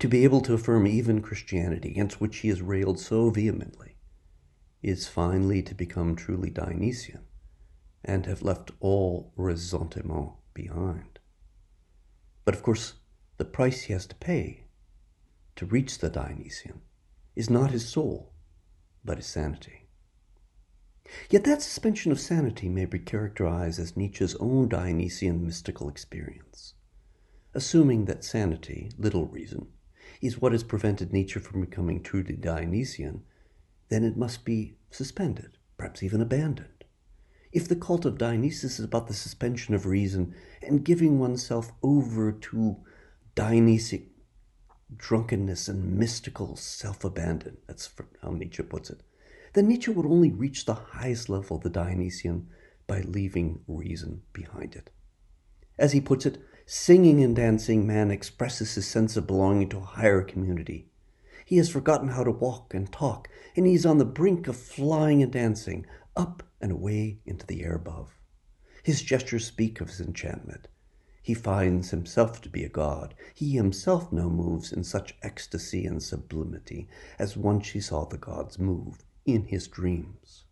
To 0.00 0.08
be 0.08 0.24
able 0.24 0.40
to 0.42 0.54
affirm 0.54 0.86
even 0.86 1.22
Christianity, 1.22 1.90
against 1.90 2.20
which 2.20 2.38
he 2.38 2.48
has 2.48 2.62
railed 2.62 2.98
so 2.98 3.30
vehemently, 3.30 3.96
is 4.82 5.08
finally 5.08 5.62
to 5.62 5.74
become 5.74 6.16
truly 6.16 6.50
Dionysian 6.50 7.24
and 8.04 8.26
have 8.26 8.42
left 8.42 8.72
all 8.80 9.32
ressentiment 9.36 10.32
behind. 10.52 11.19
But 12.44 12.54
of 12.54 12.62
course, 12.62 12.94
the 13.36 13.44
price 13.44 13.82
he 13.82 13.92
has 13.92 14.06
to 14.06 14.14
pay 14.16 14.64
to 15.56 15.66
reach 15.66 15.98
the 15.98 16.08
Dionysian 16.08 16.80
is 17.36 17.50
not 17.50 17.70
his 17.70 17.88
soul, 17.88 18.32
but 19.04 19.18
his 19.18 19.26
sanity. 19.26 19.88
Yet 21.28 21.44
that 21.44 21.62
suspension 21.62 22.12
of 22.12 22.20
sanity 22.20 22.68
may 22.68 22.84
be 22.84 22.98
characterized 22.98 23.80
as 23.80 23.96
Nietzsche's 23.96 24.36
own 24.36 24.68
Dionysian 24.68 25.44
mystical 25.44 25.88
experience. 25.88 26.74
Assuming 27.52 28.04
that 28.04 28.24
sanity, 28.24 28.90
little 28.96 29.26
reason, 29.26 29.68
is 30.20 30.40
what 30.40 30.52
has 30.52 30.62
prevented 30.62 31.12
Nietzsche 31.12 31.40
from 31.40 31.62
becoming 31.62 32.02
truly 32.02 32.36
Dionysian, 32.36 33.24
then 33.88 34.04
it 34.04 34.16
must 34.16 34.44
be 34.44 34.76
suspended, 34.90 35.58
perhaps 35.76 36.02
even 36.02 36.20
abandoned. 36.20 36.79
If 37.52 37.66
the 37.66 37.76
cult 37.76 38.04
of 38.04 38.18
Dionysus 38.18 38.78
is 38.78 38.84
about 38.84 39.08
the 39.08 39.14
suspension 39.14 39.74
of 39.74 39.86
reason 39.86 40.34
and 40.62 40.84
giving 40.84 41.18
oneself 41.18 41.72
over 41.82 42.30
to 42.30 42.76
Dionysic 43.34 44.06
drunkenness 44.96 45.68
and 45.68 45.98
mystical 45.98 46.56
self 46.56 47.04
abandon, 47.04 47.58
that's 47.66 47.90
how 48.22 48.30
Nietzsche 48.30 48.62
puts 48.62 48.90
it, 48.90 49.02
then 49.54 49.66
Nietzsche 49.66 49.90
would 49.90 50.06
only 50.06 50.30
reach 50.30 50.64
the 50.64 50.74
highest 50.74 51.28
level 51.28 51.56
of 51.56 51.62
the 51.64 51.70
Dionysian 51.70 52.48
by 52.86 53.00
leaving 53.00 53.60
reason 53.66 54.22
behind 54.32 54.76
it. 54.76 54.90
As 55.76 55.92
he 55.92 56.00
puts 56.00 56.26
it, 56.26 56.38
singing 56.66 57.22
and 57.22 57.34
dancing, 57.34 57.86
man 57.86 58.12
expresses 58.12 58.74
his 58.74 58.86
sense 58.86 59.16
of 59.16 59.26
belonging 59.26 59.68
to 59.70 59.78
a 59.78 59.80
higher 59.80 60.22
community. 60.22 60.88
He 61.44 61.56
has 61.56 61.68
forgotten 61.68 62.08
how 62.08 62.22
to 62.22 62.30
walk 62.30 62.74
and 62.74 62.92
talk, 62.92 63.28
and 63.56 63.66
he 63.66 63.74
is 63.74 63.84
on 63.84 63.98
the 63.98 64.04
brink 64.04 64.46
of 64.46 64.56
flying 64.56 65.20
and 65.20 65.32
dancing, 65.32 65.84
up 66.16 66.42
and 66.60 66.72
away 66.72 67.20
into 67.24 67.46
the 67.46 67.62
air 67.62 67.74
above. 67.74 68.18
His 68.82 69.02
gestures 69.02 69.46
speak 69.46 69.80
of 69.80 69.88
his 69.88 70.00
enchantment. 70.00 70.68
He 71.22 71.34
finds 71.34 71.90
himself 71.90 72.40
to 72.42 72.48
be 72.48 72.64
a 72.64 72.68
god. 72.68 73.14
He 73.34 73.52
himself 73.52 74.10
now 74.10 74.28
moves 74.28 74.72
in 74.72 74.84
such 74.84 75.16
ecstasy 75.22 75.84
and 75.84 76.02
sublimity 76.02 76.88
as 77.18 77.36
once 77.36 77.68
he 77.70 77.80
saw 77.80 78.04
the 78.06 78.18
gods 78.18 78.58
move 78.58 79.04
in 79.26 79.44
his 79.44 79.68
dreams. 79.68 80.44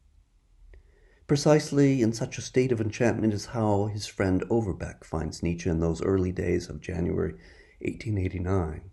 Precisely 1.27 2.01
in 2.01 2.13
such 2.13 2.39
a 2.39 2.43
state 2.43 2.73
of 2.73 2.81
enchantment 2.81 3.35
is 3.35 3.47
how 3.47 3.87
his 3.87 4.07
friend 4.07 4.45
Overbeck 4.49 5.05
finds 5.05 5.43
Nietzsche 5.43 5.69
in 5.69 5.81
those 5.81 6.03
early 6.03 6.33
days 6.33 6.69
of 6.69 6.81
January 6.81 7.33
1889. 7.81 8.91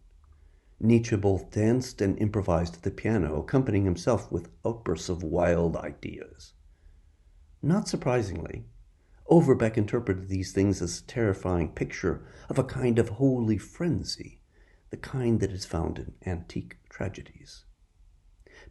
Nietzsche 0.79 1.15
both 1.15 1.51
danced 1.51 2.01
and 2.01 2.19
improvised 2.19 2.75
at 2.75 2.81
the 2.83 2.91
piano, 2.91 3.39
accompanying 3.39 3.85
himself 3.85 4.31
with 4.31 4.49
outbursts 4.65 5.09
of 5.09 5.23
wild 5.23 5.75
ideas. 5.77 6.53
Not 7.61 7.87
surprisingly, 7.87 8.65
Overbeck 9.27 9.77
interpreted 9.77 10.27
these 10.27 10.51
things 10.51 10.81
as 10.81 10.99
a 10.99 11.05
terrifying 11.07 11.69
picture 11.69 12.27
of 12.47 12.59
a 12.59 12.63
kind 12.63 12.99
of 12.99 13.09
holy 13.09 13.57
frenzy, 13.57 14.41
the 14.91 14.97
kind 14.97 15.39
that 15.39 15.51
is 15.51 15.65
found 15.65 15.97
in 15.97 16.13
antique 16.25 16.77
tragedies. 16.89 17.65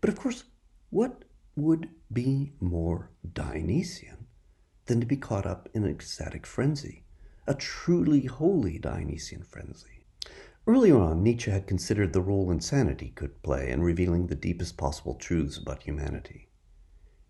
But 0.01 0.11
of 0.11 0.17
course, 0.17 0.45
what 0.91 1.25
would 1.57 1.89
be 2.13 2.53
more 2.61 3.11
Dionysian 3.33 4.27
than 4.87 5.01
to 5.01 5.07
be 5.07 5.17
caught 5.17 5.47
up 5.47 5.69
in 5.75 5.85
an 5.85 5.91
ecstatic 5.91 6.47
frenzy, 6.47 7.05
a 7.47 7.55
truly 7.55 8.27
holy 8.27 8.79
Dionysian 8.79 9.43
frenzy. 9.43 9.94
Earlier 10.67 10.99
on, 10.99 11.23
Nietzsche 11.23 11.51
had 11.51 11.67
considered 11.67 12.15
the 12.15 12.23
role 12.23 12.51
insanity 12.51 13.11
could 13.15 13.43
play 13.43 13.71
in 13.71 13.83
revealing 13.83 14.29
the 14.29 14.35
deepest 14.35 14.79
possible 14.79 15.15
truths 15.15 15.59
about 15.59 15.83
humanity. 15.83 16.49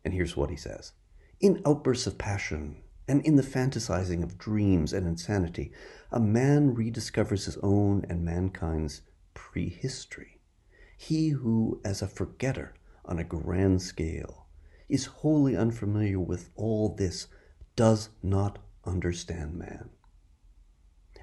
And 0.05 0.15
here's 0.15 0.37
what 0.37 0.51
he 0.51 0.57
says 0.57 0.93
In 1.41 1.61
outbursts 1.67 2.07
of 2.07 2.17
passion 2.17 2.83
and 3.09 3.21
in 3.27 3.35
the 3.35 3.43
fantasizing 3.43 4.23
of 4.23 4.39
dreams 4.39 4.93
and 4.93 5.05
insanity, 5.05 5.73
a 6.13 6.21
man 6.21 6.77
rediscovers 6.77 7.47
his 7.47 7.57
own 7.59 8.07
and 8.09 8.25
mankind's 8.25 9.03
prehistory. 9.35 10.41
He 10.97 11.31
who, 11.31 11.81
as 11.85 12.03
a 12.03 12.09
forgetter 12.09 12.75
on 13.05 13.19
a 13.19 13.25
grand 13.25 13.83
scale, 13.83 14.47
is 14.89 15.07
wholly 15.07 15.57
unfamiliar 15.57 16.21
with 16.21 16.51
all 16.55 16.95
this, 16.95 17.27
does 17.75 18.11
not 18.23 18.61
understand 18.85 19.55
man. 19.55 19.91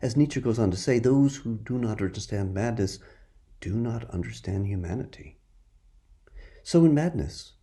As 0.02 0.18
Nietzsche 0.18 0.42
goes 0.42 0.58
on 0.58 0.72
to 0.72 0.78
say, 0.78 0.98
those 0.98 1.38
who 1.38 1.58
do 1.58 1.78
not 1.78 2.02
understand 2.02 2.54
madness 2.54 2.98
do 3.60 3.76
not 3.76 4.10
understand 4.10 4.66
humanity. 4.66 5.38
So 6.64 6.86
in 6.86 6.94
madness, 6.96 7.54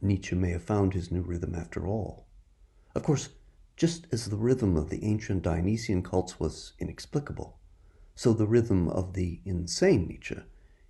Nietzsche 0.00 0.36
may 0.36 0.50
have 0.50 0.62
found 0.62 0.94
his 0.94 1.10
new 1.10 1.22
rhythm 1.22 1.56
after 1.56 1.86
all. 1.86 2.26
Of 2.94 3.02
course, 3.02 3.30
just 3.76 4.06
as 4.12 4.26
the 4.26 4.36
rhythm 4.36 4.76
of 4.76 4.90
the 4.90 5.04
ancient 5.04 5.42
Dionysian 5.42 6.02
cults 6.02 6.38
was 6.38 6.72
inexplicable, 6.78 7.58
so 8.14 8.32
the 8.32 8.46
rhythm 8.46 8.88
of 8.88 9.14
the 9.14 9.40
insane 9.44 10.06
Nietzsche 10.06 10.38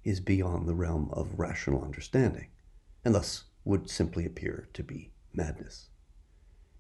is 0.05 0.21
beyond 0.21 0.69
the 0.69 0.75
realm 0.75 1.09
of 1.13 1.39
rational 1.39 1.83
understanding, 1.83 2.49
and 3.05 3.15
thus 3.15 3.45
would 3.65 3.89
simply 3.89 4.27
appear 4.27 4.69
to 4.75 4.83
be 4.83 5.13
madness. 5.33 5.89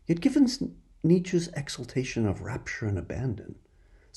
Yet, 0.07 0.21
given 0.21 0.49
Nietzsche's 1.03 1.49
exaltation 1.49 2.27
of 2.27 2.43
rapture 2.43 2.87
and 2.87 2.99
abandon, 2.99 3.57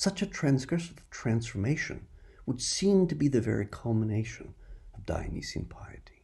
such 0.01 0.23
a 0.23 0.25
transgressive 0.25 0.97
transformation 1.11 2.07
would 2.47 2.59
seem 2.59 3.05
to 3.05 3.13
be 3.13 3.27
the 3.27 3.39
very 3.39 3.67
culmination 3.67 4.51
of 4.95 5.05
Dionysian 5.05 5.63
piety. 5.65 6.23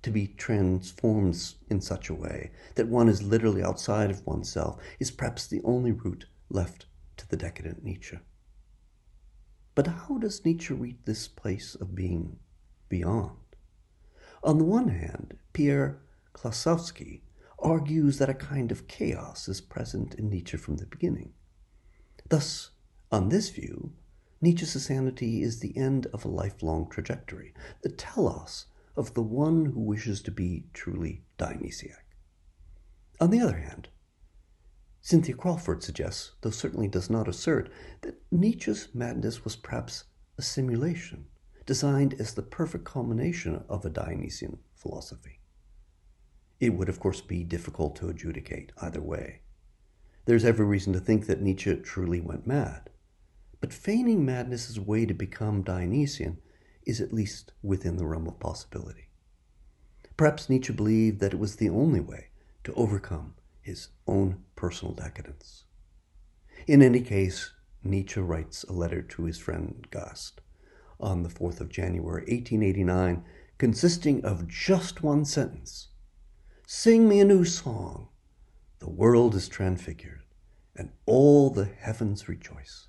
To 0.00 0.10
be 0.10 0.28
transformed 0.28 1.36
in 1.68 1.82
such 1.82 2.08
a 2.08 2.14
way 2.14 2.52
that 2.76 2.88
one 2.88 3.10
is 3.10 3.22
literally 3.22 3.62
outside 3.62 4.10
of 4.10 4.26
oneself 4.26 4.80
is 4.98 5.10
perhaps 5.10 5.46
the 5.46 5.60
only 5.62 5.92
route 5.92 6.24
left 6.48 6.86
to 7.18 7.28
the 7.28 7.36
decadent 7.36 7.84
Nietzsche. 7.84 8.18
But 9.74 9.86
how 9.86 10.16
does 10.16 10.42
Nietzsche 10.42 10.72
reach 10.72 11.00
this 11.04 11.28
place 11.28 11.74
of 11.74 11.94
being 11.94 12.38
beyond? 12.88 13.36
On 14.42 14.56
the 14.56 14.64
one 14.64 14.88
hand, 14.88 15.36
Pierre 15.52 16.00
Klossowski 16.32 17.20
argues 17.58 18.16
that 18.16 18.30
a 18.30 18.34
kind 18.34 18.72
of 18.72 18.88
chaos 18.88 19.48
is 19.48 19.60
present 19.60 20.14
in 20.14 20.30
Nietzsche 20.30 20.56
from 20.56 20.78
the 20.78 20.86
beginning. 20.86 21.34
Thus, 22.28 22.70
on 23.12 23.28
this 23.28 23.50
view, 23.50 23.92
Nietzsche's 24.40 24.74
insanity 24.74 25.42
is 25.42 25.60
the 25.60 25.76
end 25.76 26.06
of 26.06 26.24
a 26.24 26.28
lifelong 26.28 26.88
trajectory, 26.88 27.54
the 27.82 27.90
telos 27.90 28.66
of 28.96 29.14
the 29.14 29.22
one 29.22 29.66
who 29.66 29.80
wishes 29.80 30.22
to 30.22 30.30
be 30.30 30.66
truly 30.72 31.24
Dionysiac. 31.36 32.16
On 33.20 33.30
the 33.30 33.40
other 33.40 33.58
hand, 33.58 33.88
Cynthia 35.00 35.34
Crawford 35.34 35.82
suggests, 35.82 36.32
though 36.40 36.50
certainly 36.50 36.88
does 36.88 37.10
not 37.10 37.28
assert, 37.28 37.70
that 38.00 38.20
Nietzsche's 38.30 38.88
madness 38.94 39.44
was 39.44 39.54
perhaps 39.54 40.04
a 40.38 40.42
simulation, 40.42 41.26
designed 41.66 42.14
as 42.14 42.34
the 42.34 42.42
perfect 42.42 42.84
culmination 42.84 43.64
of 43.68 43.84
a 43.84 43.90
Dionysian 43.90 44.58
philosophy. 44.74 45.40
It 46.58 46.70
would, 46.70 46.88
of 46.88 47.00
course, 47.00 47.20
be 47.20 47.44
difficult 47.44 47.96
to 47.96 48.08
adjudicate 48.08 48.72
either 48.80 49.02
way. 49.02 49.42
There's 50.26 50.44
every 50.44 50.64
reason 50.64 50.92
to 50.94 51.00
think 51.00 51.26
that 51.26 51.42
Nietzsche 51.42 51.74
truly 51.76 52.20
went 52.20 52.46
mad, 52.46 52.88
but 53.60 53.72
feigning 53.72 54.24
madness 54.24 54.70
as 54.70 54.78
a 54.78 54.82
way 54.82 55.04
to 55.04 55.14
become 55.14 55.62
Dionysian 55.62 56.38
is 56.86 57.00
at 57.00 57.12
least 57.12 57.52
within 57.62 57.96
the 57.96 58.06
realm 58.06 58.26
of 58.26 58.40
possibility. 58.40 59.08
Perhaps 60.16 60.48
Nietzsche 60.48 60.72
believed 60.72 61.20
that 61.20 61.34
it 61.34 61.38
was 61.38 61.56
the 61.56 61.68
only 61.68 62.00
way 62.00 62.28
to 62.62 62.72
overcome 62.74 63.34
his 63.60 63.88
own 64.06 64.44
personal 64.56 64.94
decadence. 64.94 65.64
In 66.66 66.82
any 66.82 67.00
case, 67.00 67.52
Nietzsche 67.82 68.20
writes 68.20 68.64
a 68.64 68.72
letter 68.72 69.02
to 69.02 69.24
his 69.24 69.38
friend 69.38 69.86
Gast 69.90 70.40
on 71.00 71.22
the 71.22 71.28
4th 71.28 71.60
of 71.60 71.68
January, 71.68 72.22
1889, 72.22 73.24
consisting 73.58 74.24
of 74.24 74.48
just 74.48 75.02
one 75.02 75.24
sentence 75.24 75.88
Sing 76.66 77.06
me 77.06 77.20
a 77.20 77.26
new 77.26 77.44
song. 77.44 78.08
The 78.80 78.90
world 78.90 79.34
is 79.34 79.48
transfigured, 79.48 80.22
and 80.76 80.90
all 81.06 81.50
the 81.50 81.64
heavens 81.64 82.28
rejoice. 82.28 82.88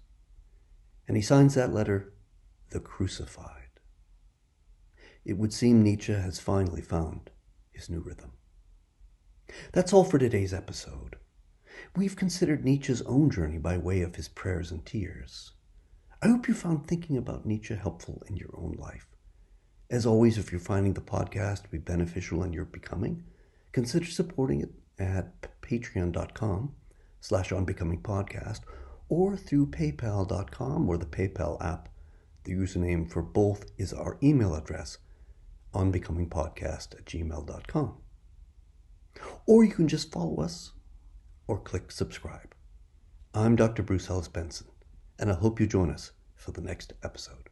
And 1.07 1.15
he 1.15 1.23
signs 1.23 1.53
that 1.55 1.73
letter, 1.73 2.13
The 2.69 2.79
Crucified. 2.79 3.79
It 5.23 5.37
would 5.37 5.53
seem 5.53 5.83
Nietzsche 5.83 6.13
has 6.13 6.39
finally 6.39 6.81
found 6.81 7.31
his 7.71 7.89
new 7.89 7.99
rhythm. 7.99 8.33
That's 9.71 9.93
all 9.93 10.03
for 10.03 10.17
today's 10.17 10.53
episode. 10.53 11.17
We've 11.95 12.15
considered 12.15 12.63
Nietzsche's 12.63 13.01
own 13.03 13.29
journey 13.29 13.57
by 13.57 13.77
way 13.77 14.01
of 14.01 14.15
his 14.15 14.27
prayers 14.27 14.71
and 14.71 14.85
tears. 14.85 15.53
I 16.21 16.27
hope 16.27 16.47
you 16.47 16.53
found 16.53 16.87
thinking 16.87 17.17
about 17.17 17.45
Nietzsche 17.45 17.75
helpful 17.75 18.23
in 18.27 18.37
your 18.37 18.53
own 18.57 18.75
life. 18.77 19.07
As 19.89 20.05
always, 20.05 20.37
if 20.37 20.51
you're 20.51 20.59
finding 20.59 20.93
the 20.93 21.01
podcast 21.01 21.63
to 21.63 21.69
be 21.69 21.77
beneficial 21.77 22.43
in 22.43 22.53
your 22.53 22.65
becoming, 22.65 23.23
consider 23.71 24.05
supporting 24.05 24.61
it 24.61 24.71
at 24.99 25.61
patreon.com 25.61 26.73
slash 27.19 27.49
onbecomingpodcast 27.49 28.61
or 29.09 29.35
through 29.37 29.67
paypal.com 29.67 30.89
or 30.89 30.97
the 30.97 31.05
PayPal 31.05 31.63
app. 31.63 31.89
The 32.43 32.53
username 32.53 33.09
for 33.09 33.21
both 33.21 33.65
is 33.77 33.93
our 33.93 34.17
email 34.21 34.55
address, 34.55 34.99
onbecomingpodcast 35.73 36.93
at 36.93 37.05
gmail.com. 37.05 37.97
Or 39.45 39.63
you 39.63 39.71
can 39.71 39.87
just 39.87 40.11
follow 40.11 40.37
us 40.43 40.73
or 41.47 41.59
click 41.59 41.91
subscribe. 41.91 42.53
I'm 43.33 43.55
Dr. 43.55 43.83
Bruce 43.83 44.09
Ellis 44.09 44.27
Benson 44.27 44.67
and 45.19 45.31
I 45.31 45.35
hope 45.35 45.59
you 45.59 45.67
join 45.67 45.89
us 45.91 46.11
for 46.35 46.51
the 46.51 46.61
next 46.61 46.93
episode. 47.03 47.49